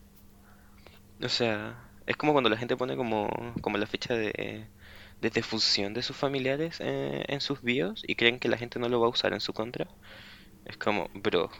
O 1.23 1.29
sea, 1.29 1.75
es 2.05 2.17
como 2.17 2.33
cuando 2.33 2.49
la 2.49 2.57
gente 2.57 2.75
pone 2.75 2.95
como, 2.95 3.29
como 3.61 3.77
la 3.77 3.85
fecha 3.85 4.15
de, 4.15 4.67
de 5.21 5.29
defusión 5.29 5.93
de 5.93 6.01
sus 6.01 6.17
familiares 6.17 6.77
eh, 6.79 7.23
en 7.27 7.41
sus 7.41 7.61
bios 7.61 8.03
y 8.07 8.15
creen 8.15 8.39
que 8.39 8.49
la 8.49 8.57
gente 8.57 8.79
no 8.79 8.89
lo 8.89 8.99
va 8.99 9.05
a 9.07 9.11
usar 9.11 9.33
en 9.33 9.39
su 9.39 9.53
contra. 9.53 9.87
Es 10.65 10.77
como, 10.77 11.09
bro. 11.13 11.51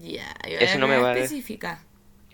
Ya, 0.00 0.34
eso 0.44 0.78
no 0.78 0.88
me 0.88 0.98
va 0.98 1.12
a 1.12 1.16
específica. 1.16 1.82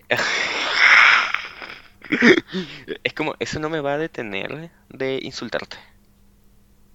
es 3.05 3.13
como, 3.15 3.37
eso 3.39 3.61
no 3.61 3.71
me 3.71 3.81
va 3.81 3.95
a 3.95 3.99
detener 3.99 4.71
de 4.89 5.21
insultarte. 5.23 5.77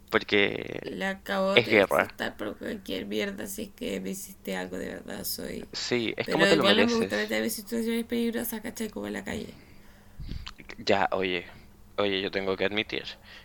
Porque 0.10 0.80
Le 0.84 1.06
acabo 1.06 1.54
es 1.56 1.66
de 1.66 1.72
guerra. 1.72 2.08
por 2.38 2.58
cualquier 2.58 3.06
mierda 3.06 3.46
si 3.48 3.64
es 3.64 3.70
que 3.70 4.00
me 4.00 4.12
hiciste 4.12 4.56
algo 4.56 4.78
de 4.78 4.88
verdad, 4.88 5.24
soy... 5.26 5.66
Sí, 5.74 6.14
es 6.16 6.28
como 6.28 6.46
te 6.46 6.56
lo 6.56 6.64
mereces. 6.64 6.92
me 6.92 7.00
gusta 7.02 7.18
meter 7.18 7.50
situaciones 7.50 8.06
peligrosas, 8.06 8.62
¿cachai? 8.62 8.90
Como 8.90 9.08
en 9.08 9.14
la 9.14 9.24
calle. 9.24 9.54
Ya, 10.78 11.10
oye, 11.12 11.46
oye, 11.98 12.22
yo 12.22 12.32
tengo 12.32 12.56
que 12.56 12.66
admitir 12.66 13.04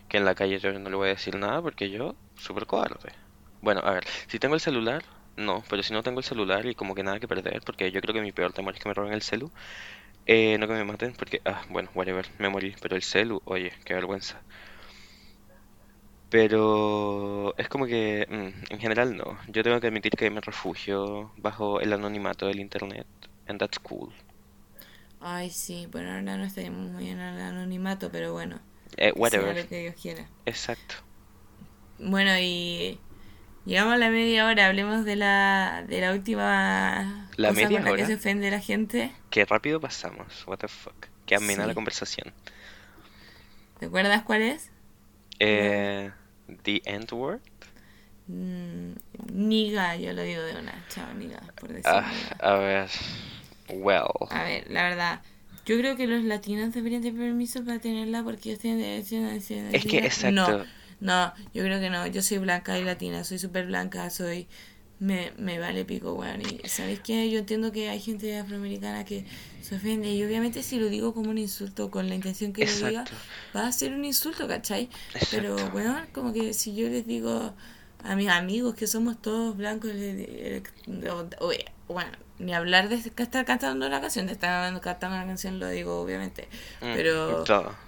que 0.08 0.18
en 0.18 0.24
la 0.24 0.34
calle 0.34 0.58
yo 0.58 0.72
no 0.78 0.90
le 0.90 0.96
voy 0.96 1.08
a 1.08 1.10
decir 1.12 1.36
nada 1.36 1.60
porque 1.62 1.90
yo, 1.90 2.14
súper 2.36 2.66
cobarde. 2.66 3.12
Bueno, 3.60 3.80
a 3.84 3.92
ver, 3.92 4.04
si 4.28 4.38
tengo 4.38 4.54
el 4.54 4.60
celular, 4.60 5.04
no, 5.36 5.62
pero 5.68 5.82
si 5.82 5.92
no 5.92 6.02
tengo 6.02 6.20
el 6.20 6.24
celular 6.24 6.66
y 6.66 6.74
como 6.74 6.94
que 6.94 7.02
nada 7.02 7.20
que 7.20 7.28
perder, 7.28 7.62
porque 7.64 7.90
yo 7.90 8.00
creo 8.00 8.14
que 8.14 8.20
mi 8.20 8.32
peor 8.32 8.52
temor 8.52 8.74
es 8.74 8.80
que 8.82 8.88
me 8.88 8.94
roben 8.94 9.12
el 9.14 9.22
celu, 9.22 9.50
eh, 10.26 10.58
no 10.58 10.68
que 10.68 10.74
me 10.74 10.84
maten, 10.84 11.14
porque, 11.14 11.40
ah, 11.44 11.62
bueno, 11.70 11.90
whatever, 11.94 12.26
me 12.38 12.48
morí, 12.48 12.74
pero 12.80 12.96
el 12.96 13.02
celu, 13.02 13.42
oye, 13.44 13.72
qué 13.84 13.94
vergüenza. 13.94 14.42
Pero 16.32 17.54
es 17.58 17.68
como 17.68 17.84
que, 17.84 18.26
mm, 18.26 18.72
en 18.72 18.80
general 18.80 19.14
no. 19.18 19.38
Yo 19.48 19.62
tengo 19.62 19.78
que 19.80 19.88
admitir 19.88 20.12
que 20.12 20.30
me 20.30 20.40
refugio 20.40 21.30
bajo 21.36 21.78
el 21.80 21.92
anonimato 21.92 22.46
del 22.46 22.58
internet. 22.58 23.06
And 23.46 23.60
that's 23.60 23.78
cool. 23.78 24.10
Ay, 25.20 25.50
sí. 25.50 25.86
Bueno, 25.92 26.08
ahora 26.08 26.38
no 26.38 26.44
estaríamos 26.44 26.90
muy 26.90 27.10
en 27.10 27.20
el 27.20 27.38
anonimato, 27.38 28.10
pero 28.10 28.32
bueno. 28.32 28.60
Eh, 28.96 29.12
whatever. 29.14 29.54
lo 29.54 29.68
que 29.68 29.80
Dios 29.80 29.94
quiera. 30.00 30.26
Exacto. 30.46 30.94
Bueno, 31.98 32.32
y 32.38 32.98
Llegamos 33.64 33.94
a 33.94 33.98
la 33.98 34.10
media 34.10 34.46
hora, 34.46 34.66
hablemos 34.66 35.04
de 35.04 35.14
la, 35.14 35.84
de 35.86 36.00
la 36.00 36.12
última 36.12 37.28
La 37.36 37.50
cosa 37.50 37.60
media 37.60 37.80
con 37.80 37.90
la 37.92 37.96
que 37.96 38.06
se 38.06 38.14
ofende 38.14 38.50
la 38.50 38.58
gente. 38.58 39.12
Qué 39.30 39.44
rápido 39.44 39.80
pasamos, 39.80 40.44
what 40.48 40.58
the 40.58 40.66
fuck. 40.66 41.06
Qué 41.26 41.36
amena 41.36 41.62
Sí. 41.62 41.68
la 41.68 41.74
conversación. 41.74 42.32
¿Te 43.78 43.86
acuerdas 43.86 44.22
cuál 44.24 44.42
es? 44.42 44.70
Eh, 45.38 46.10
The 46.62 46.82
End 46.84 47.12
Word. 47.12 47.40
Mm, 48.28 48.92
niga, 49.32 49.96
yo 49.96 50.12
lo 50.12 50.22
digo 50.22 50.42
de 50.42 50.56
una. 50.58 50.72
Chao, 50.88 51.12
niga, 51.14 51.40
por 51.58 51.70
decir 51.70 51.84
Ah, 51.86 52.10
niga. 52.12 52.36
a 52.40 52.54
ver. 52.58 52.88
Well. 53.68 54.04
A 54.30 54.44
ver, 54.44 54.70
la 54.70 54.82
verdad, 54.84 55.20
yo 55.66 55.76
creo 55.78 55.96
que 55.96 56.06
los 56.06 56.22
latinos 56.24 56.72
deberían 56.72 57.02
tener 57.02 57.18
permiso 57.20 57.64
para 57.64 57.78
tenerla 57.78 58.22
porque 58.22 58.50
ellos 58.50 58.60
tienen 58.60 58.80
derecho 58.80 59.16
a 59.16 59.32
decir- 59.32 59.68
Es 59.72 59.84
que, 59.84 60.02
decir- 60.02 60.32
No, 60.32 60.48
exacto. 60.48 60.66
no, 61.00 61.32
yo 61.54 61.62
creo 61.64 61.80
que 61.80 61.90
no. 61.90 62.06
Yo 62.06 62.22
soy 62.22 62.38
blanca 62.38 62.78
y 62.78 62.84
latina, 62.84 63.24
soy 63.24 63.38
súper 63.38 63.66
blanca, 63.66 64.08
soy... 64.10 64.46
Me, 65.02 65.32
me 65.36 65.58
vale 65.58 65.84
pico, 65.84 66.14
weón. 66.14 66.42
Y 66.42 66.68
¿sabéis 66.68 67.00
qué? 67.00 67.28
Yo 67.28 67.40
entiendo 67.40 67.72
que 67.72 67.88
hay 67.88 67.98
gente 67.98 68.38
afroamericana 68.38 69.04
que 69.04 69.24
se 69.60 69.74
ofende 69.74 70.08
y 70.12 70.22
obviamente 70.22 70.62
si 70.62 70.78
lo 70.78 70.86
digo 70.86 71.12
como 71.12 71.28
un 71.30 71.38
insulto 71.38 71.90
con 71.90 72.08
la 72.08 72.14
intención 72.14 72.52
que 72.52 72.66
lo 72.66 72.88
diga, 72.88 73.04
va 73.54 73.66
a 73.66 73.72
ser 73.72 73.94
un 73.94 74.04
insulto, 74.04 74.46
¿cachai? 74.46 74.88
Pero, 75.32 75.56
weón, 75.74 76.06
como 76.12 76.32
que 76.32 76.54
si 76.54 76.76
yo 76.76 76.88
les 76.88 77.04
digo 77.04 77.52
a 78.04 78.14
mis 78.14 78.28
amigos 78.28 78.76
que 78.76 78.86
somos 78.86 79.20
todos 79.20 79.56
blancos, 79.56 79.92
les 79.92 80.62
bueno, 81.88 82.12
ni 82.42 82.54
hablar 82.54 82.88
de 82.88 82.96
estar 82.96 83.44
cantando 83.44 83.88
la 83.88 84.00
canción, 84.00 84.26
de 84.26 84.32
estar 84.32 84.72
cantando 84.80 85.16
la 85.16 85.26
canción 85.26 85.58
lo 85.58 85.68
digo 85.68 86.00
obviamente, 86.00 86.48
Mm, 86.80 86.94
pero 86.94 87.44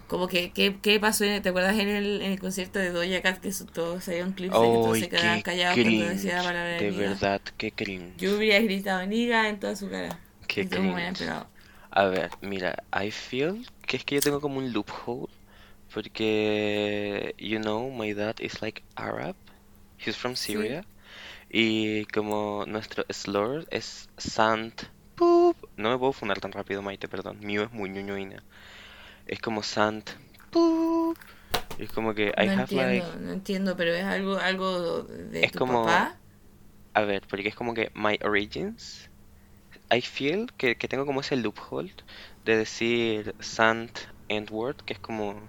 como 0.09 0.29
que, 0.29 0.53
¿qué, 0.53 0.77
qué 0.83 1.01
pasó? 1.01 1.25
en- 1.25 1.43
¿Te 1.43 1.49
acuerdas 1.49 1.79
en 1.79 1.89
el, 1.89 2.23
en 2.23 2.33
el 2.33 2.39
concierto 2.41 2.79
de 2.79 2.91
Doja 2.91 3.23
Cat 3.23 3.41
que 3.41 3.51
todos 3.73 4.05
salieron 4.05 4.33
clips 4.33 4.53
de 4.53 4.59
que 4.61 4.79
todos 4.79 4.99
se 4.99 5.09
quedaban 5.09 5.43
callados 5.43 5.75
cuando 5.75 5.91
cringe. 5.91 6.15
decía 6.17 6.37
la 6.37 6.43
palabra 6.43 6.77
De 6.79 6.91
niga? 6.91 7.09
verdad, 7.11 7.41
qué 7.57 7.73
cringe. 7.73 8.17
Yo 8.19 8.37
hubiera 8.37 8.61
gritado 8.61 9.07
niga 9.07 9.49
en 9.49 9.59
toda 9.61 9.77
su 9.77 9.91
cara. 9.91 10.19
Qué 10.47 10.69
cringe. 10.69 11.25
A 11.91 12.05
ver, 12.07 12.31
mira, 12.43 12.83
I 12.93 13.11
feel 13.11 13.67
que 13.87 13.97
es 13.99 14.05
que 14.05 14.17
yo 14.17 14.21
tengo 14.21 14.41
como 14.41 14.59
un 14.59 14.73
loophole 14.73 15.29
porque, 15.93 17.35
you 17.39 17.59
know, 17.61 17.91
my 17.91 18.13
dad 18.15 18.37
is 18.41 18.61
like 18.63 18.83
Arab, 18.97 19.37
he's 19.99 20.17
from 20.17 20.35
Sí. 20.35 20.53
Y 21.57 22.05
como 22.07 22.65
nuestro 22.67 23.05
slur 23.11 23.65
es 23.71 24.09
Sant 24.19 24.83
Poop, 25.15 25.57
no 25.77 25.91
me 25.91 25.99
puedo 25.99 26.13
fundar 26.13 26.41
tan 26.41 26.51
rápido, 26.51 26.83
Maite, 26.83 27.07
perdón, 27.07 27.39
mío 27.39 27.63
es 27.63 27.71
muy 27.71 27.89
ñoñoína, 27.91 28.43
es 29.27 29.39
como 29.41 29.63
Sant 29.63 30.11
Poop, 30.51 31.17
es 31.79 31.93
como 31.93 32.13
que 32.13 32.35
I 32.37 32.47
no 32.47 32.53
have 32.55 32.61
entiendo, 32.63 32.87
like, 32.89 33.07
no 33.21 33.33
entiendo, 33.33 33.77
pero 33.77 33.95
es 33.95 34.03
algo, 34.05 34.37
algo 34.39 35.03
de 35.05 35.45
Es 35.45 35.53
tu 35.53 35.61
como- 35.61 35.85
papá. 35.85 36.17
a 36.95 37.03
ver, 37.03 37.23
porque 37.29 37.49
es 37.51 37.55
como 37.55 37.73
que 37.73 37.93
my 37.95 38.19
origins, 38.25 39.09
I 39.93 40.01
feel 40.01 40.49
que, 40.57 40.75
que 40.77 40.89
tengo 40.89 41.07
como 41.07 41.21
ese 41.21 41.37
loophole 41.37 41.93
de 42.45 42.57
decir 42.57 43.33
Sant 43.39 43.97
N-word, 44.29 44.79
que 44.85 44.95
es 44.95 44.99
como 44.99 45.49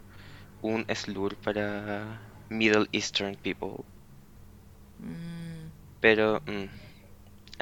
un 0.61 0.85
slur 0.93 1.35
para 1.37 2.21
Middle 2.49 2.85
Eastern 2.91 3.35
people. 3.37 3.83
Mm, 4.99 5.44
Pero, 6.05 6.27
mm, 6.47 6.65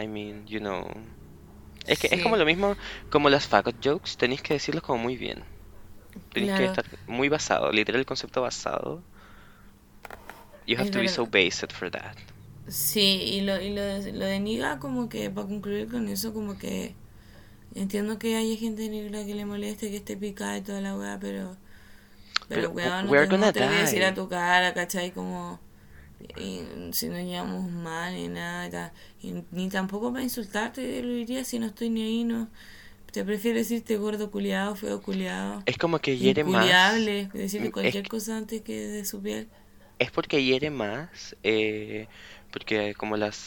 I 0.04 0.08
mean, 0.08 0.46
you 0.48 0.60
know. 0.60 0.88
Es 1.88 2.00
que 2.00 2.10
es 2.12 2.22
como 2.22 2.38
lo 2.38 2.46
mismo 2.46 2.78
como 3.10 3.30
las 3.30 3.48
faggot 3.48 3.78
jokes, 3.84 4.18
tenéis 4.18 4.42
que 4.44 4.56
decirlos 4.56 4.84
como 4.84 5.00
muy 5.04 5.18
bien. 5.18 5.46
Tenéis 6.34 6.54
que 6.54 6.66
estar 6.66 6.86
muy 7.08 7.30
basado, 7.30 7.72
literal 7.72 8.02
el 8.02 8.06
concepto 8.08 8.42
basado. 8.44 9.04
You 10.66 10.76
have 10.76 10.90
Es 10.90 10.92
to 10.92 11.00
be 11.00 11.08
so 11.08 11.26
based 11.26 11.72
for 11.72 11.90
that. 11.90 12.18
Sí, 12.68 13.02
y 13.24 13.42
lo, 13.42 13.60
y 13.62 13.72
lo, 13.74 13.82
de- 13.82 14.14
lo 14.14 14.26
de 14.26 14.40
Niga, 14.40 14.80
como 14.80 15.10
que 15.10 15.30
para 15.30 15.48
concluir 15.48 15.90
con 15.90 16.08
eso, 16.08 16.34
como 16.34 16.58
que 16.58 16.96
entiendo 17.76 18.20
que 18.20 18.36
hay 18.38 18.58
gente 18.58 18.90
negra 18.90 19.26
que 19.26 19.36
le 19.36 19.46
moleste 19.46 19.90
que 19.92 19.98
esté 19.98 20.18
picada 20.18 20.58
y 20.58 20.62
toda 20.64 20.82
la 20.82 20.98
weá, 20.98 21.20
pero. 21.22 21.58
Pero, 22.50 22.70
Pero, 22.72 22.72
weón, 22.72 23.06
no 23.08 23.16
te, 23.18 23.28
no 23.38 23.54
te 23.54 23.66
voy 23.66 23.76
a 23.78 23.80
decir 23.82 24.04
a 24.06 24.14
tu 24.16 24.30
cara, 24.30 24.74
¿cachai? 24.76 25.12
Como. 25.14 25.60
Y 26.40 26.62
si 26.94 27.08
no 27.10 27.20
llevamos 27.20 27.70
mal 27.72 28.14
ni 28.14 28.28
nada, 28.28 28.94
y 29.22 29.44
ni 29.52 29.70
tampoco 29.70 30.12
para 30.12 30.24
insultarte 30.24 31.02
lo 31.04 31.14
diría 31.14 31.44
si 31.44 31.60
no 31.60 31.68
estoy 31.68 31.90
ni 31.90 32.02
ahí, 32.04 32.24
no. 32.24 32.50
Te 33.12 33.24
prefiero 33.24 33.60
decirte 33.60 33.96
gordo 33.98 34.32
culiado, 34.32 34.76
feo 34.76 35.02
culiado. 35.02 35.62
Es 35.68 35.78
como 35.78 36.00
que 36.00 36.18
hiere 36.18 36.44
más. 36.44 36.66
Decirle 36.66 37.68
Es 37.68 37.72
cualquier 37.72 38.04
que- 38.04 38.10
cosa 38.10 38.38
antes 38.38 38.62
que 38.62 38.88
de 38.88 39.06
su 39.06 39.22
piel. 39.22 39.48
Es 40.00 40.10
porque 40.10 40.44
hiere 40.44 40.72
más, 40.72 41.36
eh, 41.44 42.08
porque 42.52 42.96
como 42.96 43.16
las 43.16 43.38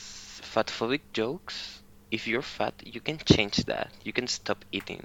fatphobic 0.42 1.02
jokes, 1.14 1.82
if 2.10 2.26
you're 2.26 2.42
fat, 2.46 2.74
you 2.84 3.02
can 3.02 3.18
change 3.18 3.64
that, 3.64 3.88
you 4.04 4.12
can 4.12 4.26
stop 4.26 4.58
eating. 4.70 5.00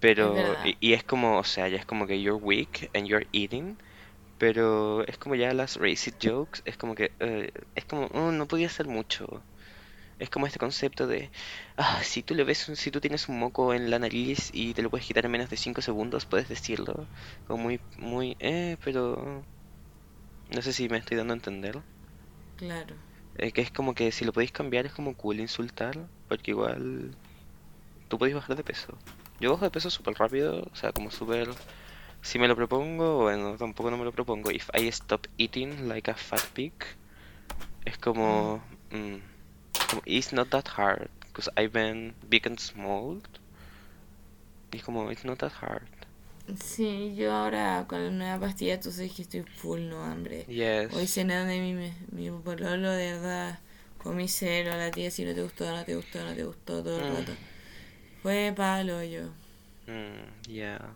Pero, 0.00 0.36
y 0.80 0.92
es 0.92 1.02
como, 1.02 1.38
o 1.38 1.44
sea, 1.44 1.68
ya 1.68 1.76
es 1.78 1.86
como 1.86 2.06
que 2.06 2.20
you're 2.20 2.38
weak 2.40 2.88
and 2.94 3.06
you're 3.08 3.26
eating, 3.32 3.76
pero 4.38 5.04
es 5.06 5.18
como 5.18 5.34
ya 5.34 5.52
las 5.54 5.76
racist 5.76 6.24
jokes, 6.24 6.62
es 6.64 6.76
como 6.76 6.94
que, 6.94 7.12
eh, 7.20 7.50
es 7.74 7.84
como, 7.86 8.06
"Oh, 8.14 8.32
no 8.32 8.46
podía 8.48 8.68
ser 8.68 8.86
mucho. 8.88 9.44
Es 10.18 10.30
como 10.30 10.46
este 10.46 10.58
concepto 10.58 11.06
de, 11.06 11.30
ah, 11.76 12.00
si 12.04 12.22
tú 12.22 12.34
le 12.34 12.44
ves, 12.44 12.68
un- 12.68 12.76
si 12.76 12.90
tú 12.90 13.00
tienes 13.00 13.28
un 13.28 13.38
moco 13.38 13.74
en 13.74 13.90
la 13.90 13.98
nariz 14.00 14.50
y 14.52 14.74
te 14.74 14.82
lo 14.82 14.90
puedes 14.90 15.06
quitar 15.06 15.24
en 15.24 15.30
menos 15.32 15.50
de 15.50 15.56
5 15.56 15.82
segundos, 15.82 16.26
puedes 16.26 16.48
decirlo. 16.48 17.08
Como 17.46 17.62
muy, 17.64 17.80
muy, 17.96 18.36
eh, 18.40 18.76
pero... 18.84 19.44
No 20.48 20.62
sé 20.62 20.72
si 20.72 20.88
me 20.88 20.98
estoy 20.98 21.16
dando 21.16 21.34
a 21.34 21.36
entender. 21.36 21.82
Claro. 22.56 22.96
Eh, 23.34 23.52
que 23.52 23.60
es 23.60 23.70
como 23.70 23.94
que 23.94 24.10
si 24.12 24.24
lo 24.24 24.32
podéis 24.32 24.50
cambiar 24.52 24.86
es 24.86 24.92
como 24.92 25.14
cool 25.14 25.40
insultar, 25.40 26.08
porque 26.26 26.50
igual 26.52 27.16
tú 28.08 28.18
podéis 28.18 28.34
bajar 28.34 28.56
de 28.56 28.64
peso. 28.64 28.98
Yo 29.40 29.50
bajo 29.52 29.64
de 29.66 29.70
peso 29.70 29.90
súper 29.90 30.14
rápido, 30.14 30.62
o 30.72 30.74
sea, 30.74 30.92
como 30.92 31.10
súper... 31.10 31.48
Si 32.22 32.38
me 32.38 32.46
lo 32.46 32.54
propongo, 32.54 33.22
bueno, 33.22 33.56
tampoco 33.56 33.90
no 33.90 33.96
me 33.96 34.04
lo 34.04 34.12
propongo. 34.12 34.50
If 34.52 34.70
I 34.74 34.86
stop 34.92 35.26
eating 35.36 35.88
like 35.88 36.08
a 36.10 36.14
fat 36.14 36.42
pig, 36.54 36.72
es 37.84 37.98
como... 37.98 38.62
mm, 38.90 39.16
como 39.88 40.02
it's 40.06 40.32
not 40.32 40.50
that 40.50 40.68
hard, 40.76 41.10
because 41.28 41.48
I've 41.56 41.72
been 41.72 42.14
big 42.28 42.46
and 42.46 42.58
small. 42.60 43.22
Y 44.72 44.78
es 44.78 44.82
como, 44.84 45.10
it's 45.10 45.24
not 45.24 45.38
that 45.40 45.52
hard. 45.52 45.88
Sí, 46.64 47.14
yo 47.14 47.32
ahora 47.32 47.84
con 47.88 48.02
la 48.04 48.10
nueva 48.10 48.40
pastilla, 48.46 48.80
tú 48.80 48.90
sabes 48.90 49.12
que 49.12 49.22
estoy 49.22 49.42
full 49.42 49.82
no 49.88 50.02
hambre. 50.04 50.48
Yes. 50.48 50.90
Hoy 50.90 51.06
cené 51.06 51.36
donde 51.38 51.60
mi, 51.60 51.92
mi 52.12 52.30
pololo, 52.40 52.90
de 52.92 53.12
verdad, 53.12 53.58
comí 54.02 54.28
cero 54.28 54.72
a 54.72 54.76
la 54.76 54.90
tía, 54.90 55.10
si 55.10 55.24
no 55.24 55.34
te 55.34 55.42
gustó, 55.42 55.70
no 55.70 55.84
te 55.84 55.94
gustó, 55.96 56.24
no 56.24 56.34
te 56.34 56.44
gustó 56.44 56.82
todo 56.82 57.00
el 57.00 57.06
Mm. 57.06 57.08
rato. 57.08 57.36
Fue 58.22 58.52
palo 58.56 59.02
yo. 59.04 59.30
Mm, 59.88 60.32
yeah. 60.46 60.94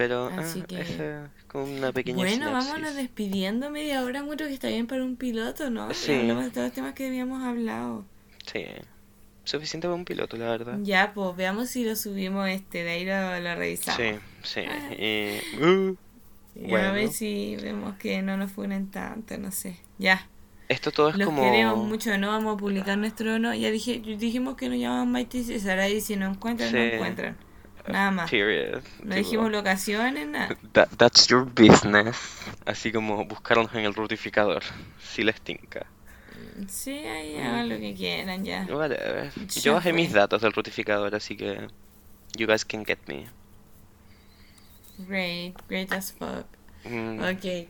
Pero, 0.00 0.28
Así 0.28 0.60
ah, 0.62 0.66
que- 0.66 0.80
esa 0.80 1.24
es 1.26 1.44
como 1.46 1.64
una 1.64 1.92
pequeña 1.92 2.16
Bueno, 2.16 2.46
sinapsis. 2.46 2.70
vámonos 2.70 2.94
despidiendo 2.94 3.68
media 3.68 4.02
hora, 4.02 4.22
mucho 4.22 4.46
que 4.46 4.54
está 4.54 4.68
bien 4.68 4.86
para 4.86 5.04
un 5.04 5.16
piloto, 5.16 5.68
¿no? 5.68 5.92
Sí. 5.92 6.12
Hablamos 6.14 6.44
de 6.44 6.50
todos 6.52 6.66
los 6.68 6.72
temas 6.74 6.94
que 6.94 7.06
habíamos 7.06 7.42
hablado. 7.44 8.06
Sí. 8.50 8.64
Suficiente 9.44 9.86
para 9.88 9.96
un 9.96 10.06
piloto, 10.06 10.38
la 10.38 10.46
verdad. 10.46 10.78
Ya, 10.80 11.12
pues 11.12 11.36
veamos 11.36 11.68
si 11.68 11.84
lo 11.84 11.96
subimos 11.96 12.48
este, 12.48 12.82
de 12.82 12.90
ahí 12.92 13.04
lo, 13.04 13.40
lo 13.40 13.54
revisamos. 13.56 14.00
Sí, 14.00 14.18
sí. 14.42 14.60
Ah. 14.66 14.94
Y, 14.94 15.38
uh, 15.62 15.96
Y 16.56 16.64
a 16.64 16.68
Bueno. 16.68 16.92
ver 16.94 17.08
si 17.10 17.56
vemos 17.56 17.94
que 17.96 18.22
no 18.22 18.38
nos 18.38 18.52
funen 18.52 18.90
tanto, 18.90 19.36
no 19.36 19.52
sé. 19.52 19.76
Ya. 19.98 20.26
esto 20.70 20.92
todo 20.92 21.10
es 21.10 21.16
Los 21.16 21.26
como... 21.26 21.42
queremos 21.42 21.86
mucho, 21.86 22.16
no 22.16 22.28
vamos 22.28 22.54
a 22.54 22.56
publicar 22.56 22.96
nuestro 22.96 23.38
no. 23.38 23.52
Ya 23.54 23.70
dije, 23.70 24.00
dijimos 24.00 24.56
que 24.56 24.70
nos 24.70 24.78
llamamos 24.78 25.08
Maite 25.08 25.38
y 25.38 25.44
César 25.44 25.78
ahí 25.78 26.00
si 26.00 26.16
nos 26.16 26.34
encuentran, 26.36 26.72
no 26.72 26.78
encuentran. 26.78 27.36
Nada 27.88 28.10
más. 28.10 28.30
Period. 28.30 28.82
No 29.02 29.14
Tipo, 29.14 29.14
dijimos 29.14 29.50
locaciones, 29.52 30.26
nada. 30.28 30.56
that- 30.72 30.88
that's 30.96 31.26
your 31.28 31.44
business. 31.44 32.16
Así 32.66 32.92
como 32.92 33.24
buscarnos 33.24 33.72
en 33.74 33.80
el 33.84 33.94
rutificador. 33.94 34.62
Si 35.00 35.22
les 35.22 35.40
tinca. 35.40 35.86
Sí, 36.68 36.92
ahí 36.92 37.36
hagan 37.38 37.68
lo 37.68 37.78
que 37.78 37.94
quieran 37.94 38.44
ya. 38.44 38.66
Whatever. 38.70 39.30
Ya 39.34 39.60
Yo 39.62 39.74
bajé 39.74 39.92
mis 39.92 40.10
fue. 40.10 40.20
datos 40.20 40.42
del 40.42 40.52
rutificador, 40.52 41.14
así 41.14 41.36
que... 41.36 41.68
You 42.36 42.46
guys 42.46 42.64
can 42.64 42.84
get 42.84 42.98
me. 43.08 43.26
Great, 44.98 45.54
great 45.68 45.92
as 45.92 46.12
fuck. 46.12 46.46
Mm, 46.84 47.20
Ok. 47.20 47.68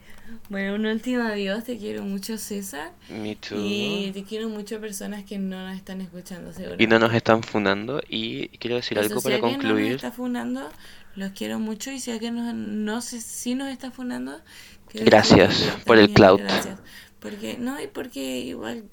Bueno, 0.49 0.75
un 0.77 0.87
último 0.87 1.23
adiós. 1.25 1.65
Te 1.65 1.77
quiero 1.77 2.03
mucho, 2.05 2.39
César. 2.39 2.93
me 3.09 3.35
too. 3.37 3.57
Y 3.59 4.11
te 4.15 4.23
quiero 4.23 4.49
mucho 4.49 4.81
personas 4.81 5.25
que 5.25 5.39
no 5.39 5.67
nos 5.67 5.77
están 5.77 6.01
escuchando, 6.01 6.53
seguro. 6.53 6.77
Y 6.79 6.87
no 6.87 6.99
nos 7.01 7.13
están 7.13 7.43
fundando. 7.43 8.01
Y 8.09 8.47
quiero 8.59 8.77
decir 8.77 8.97
Eso, 8.99 9.09
algo 9.09 9.21
si 9.21 9.25
para 9.25 9.35
alguien 9.37 9.53
no 9.59 9.63
nos 9.65 9.73
concluir. 9.73 9.95
está 9.97 10.13
funando, 10.13 10.69
los 11.17 11.33
quiero 11.33 11.59
mucho. 11.59 11.91
Y 11.91 11.99
si 11.99 12.13
alguien 12.13 12.37
nos, 12.37 12.55
no 12.55 13.01
sé 13.01 13.21
si 13.21 13.57
nos 13.57 13.69
está 13.71 13.91
funando, 13.91 14.41
Gracias 14.95 15.49
decirle 15.59 15.75
que 15.79 15.85
por 15.85 15.99
el 15.99 16.13
clout. 16.13 16.41
Gracias. 16.41 16.79
Porque, 17.19 17.57
no, 17.59 17.81
y 17.83 17.89
porque 17.89 18.39
igual. 18.39 18.85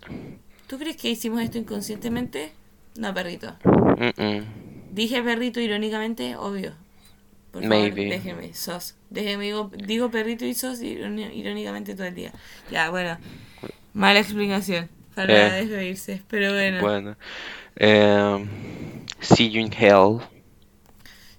¿Tú 0.67 0.79
crees 0.79 0.97
que 0.97 1.09
hicimos 1.11 1.41
esto 1.41 1.59
inconscientemente? 1.59 2.51
No, 2.97 3.13
perrito. 3.13 3.55
Mm-mm. 3.63 4.43
Dije 4.91 5.21
perrito 5.21 5.59
irónicamente, 5.59 6.35
obvio. 6.35 6.73
Por 7.51 7.61
favor, 7.63 7.77
Maybe. 7.77 8.05
déjenme, 8.09 8.53
sos. 8.53 8.95
Déjenme, 9.09 9.45
digo, 9.45 9.71
digo 9.75 10.11
perrito 10.11 10.45
y 10.45 10.53
sos 10.53 10.81
iróni- 10.81 11.33
irónicamente 11.33 11.95
todo 11.95 12.05
el 12.07 12.15
día. 12.15 12.31
Ya, 12.71 12.89
bueno. 12.89 13.17
Mala 13.93 14.19
explicación 14.19 14.89
para 15.15 15.57
Eh. 15.57 15.61
despedirse, 15.65 16.21
pero 16.27 16.53
bueno. 16.53 16.81
Bueno. 16.81 17.15
em, 17.75 18.47
see 19.21 19.49
you 19.49 19.61
in 19.61 19.71
hell. 19.71 20.19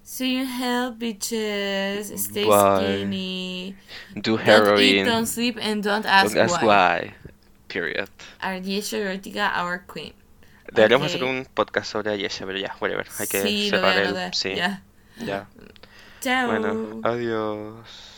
See 0.03 0.33
you 0.33 0.41
in 0.41 0.47
hell, 0.47 0.91
bitches. 0.97 2.09
Stay 2.11 2.45
Bye. 2.45 2.97
skinny. 2.97 3.75
Do 4.15 4.37
Don't 4.37 4.41
eat, 4.41 4.47
heroin. 4.47 5.05
don't 5.05 5.27
sleep, 5.27 5.57
and 5.61 5.83
don't 5.83 6.05
ask, 6.05 6.33
Don't 6.35 6.51
ask 6.51 6.61
why. 6.61 6.67
why. 6.67 7.13
Period. 7.67 8.09
Ayesha 8.41 8.97
Erótica, 8.97 9.53
our 9.63 9.85
queen. 9.85 10.13
Deberíamos 10.73 11.07
Ok. 11.09 11.15
hacer 11.15 11.23
un 11.23 11.45
podcast 11.53 11.91
sobre 11.91 12.11
Ayesha, 12.11 12.45
pero 12.45 12.57
ya, 12.57 12.75
whatever. 12.81 13.05
Hay 13.19 13.27
que 13.27 13.41
sí, 13.41 13.69
cerrar 13.69 13.97
el. 13.97 14.33
Sí, 14.33 14.55
Ya. 14.55 14.83
ya. 15.23 15.47
Bueno, 16.45 16.99
adiós. 17.03 18.08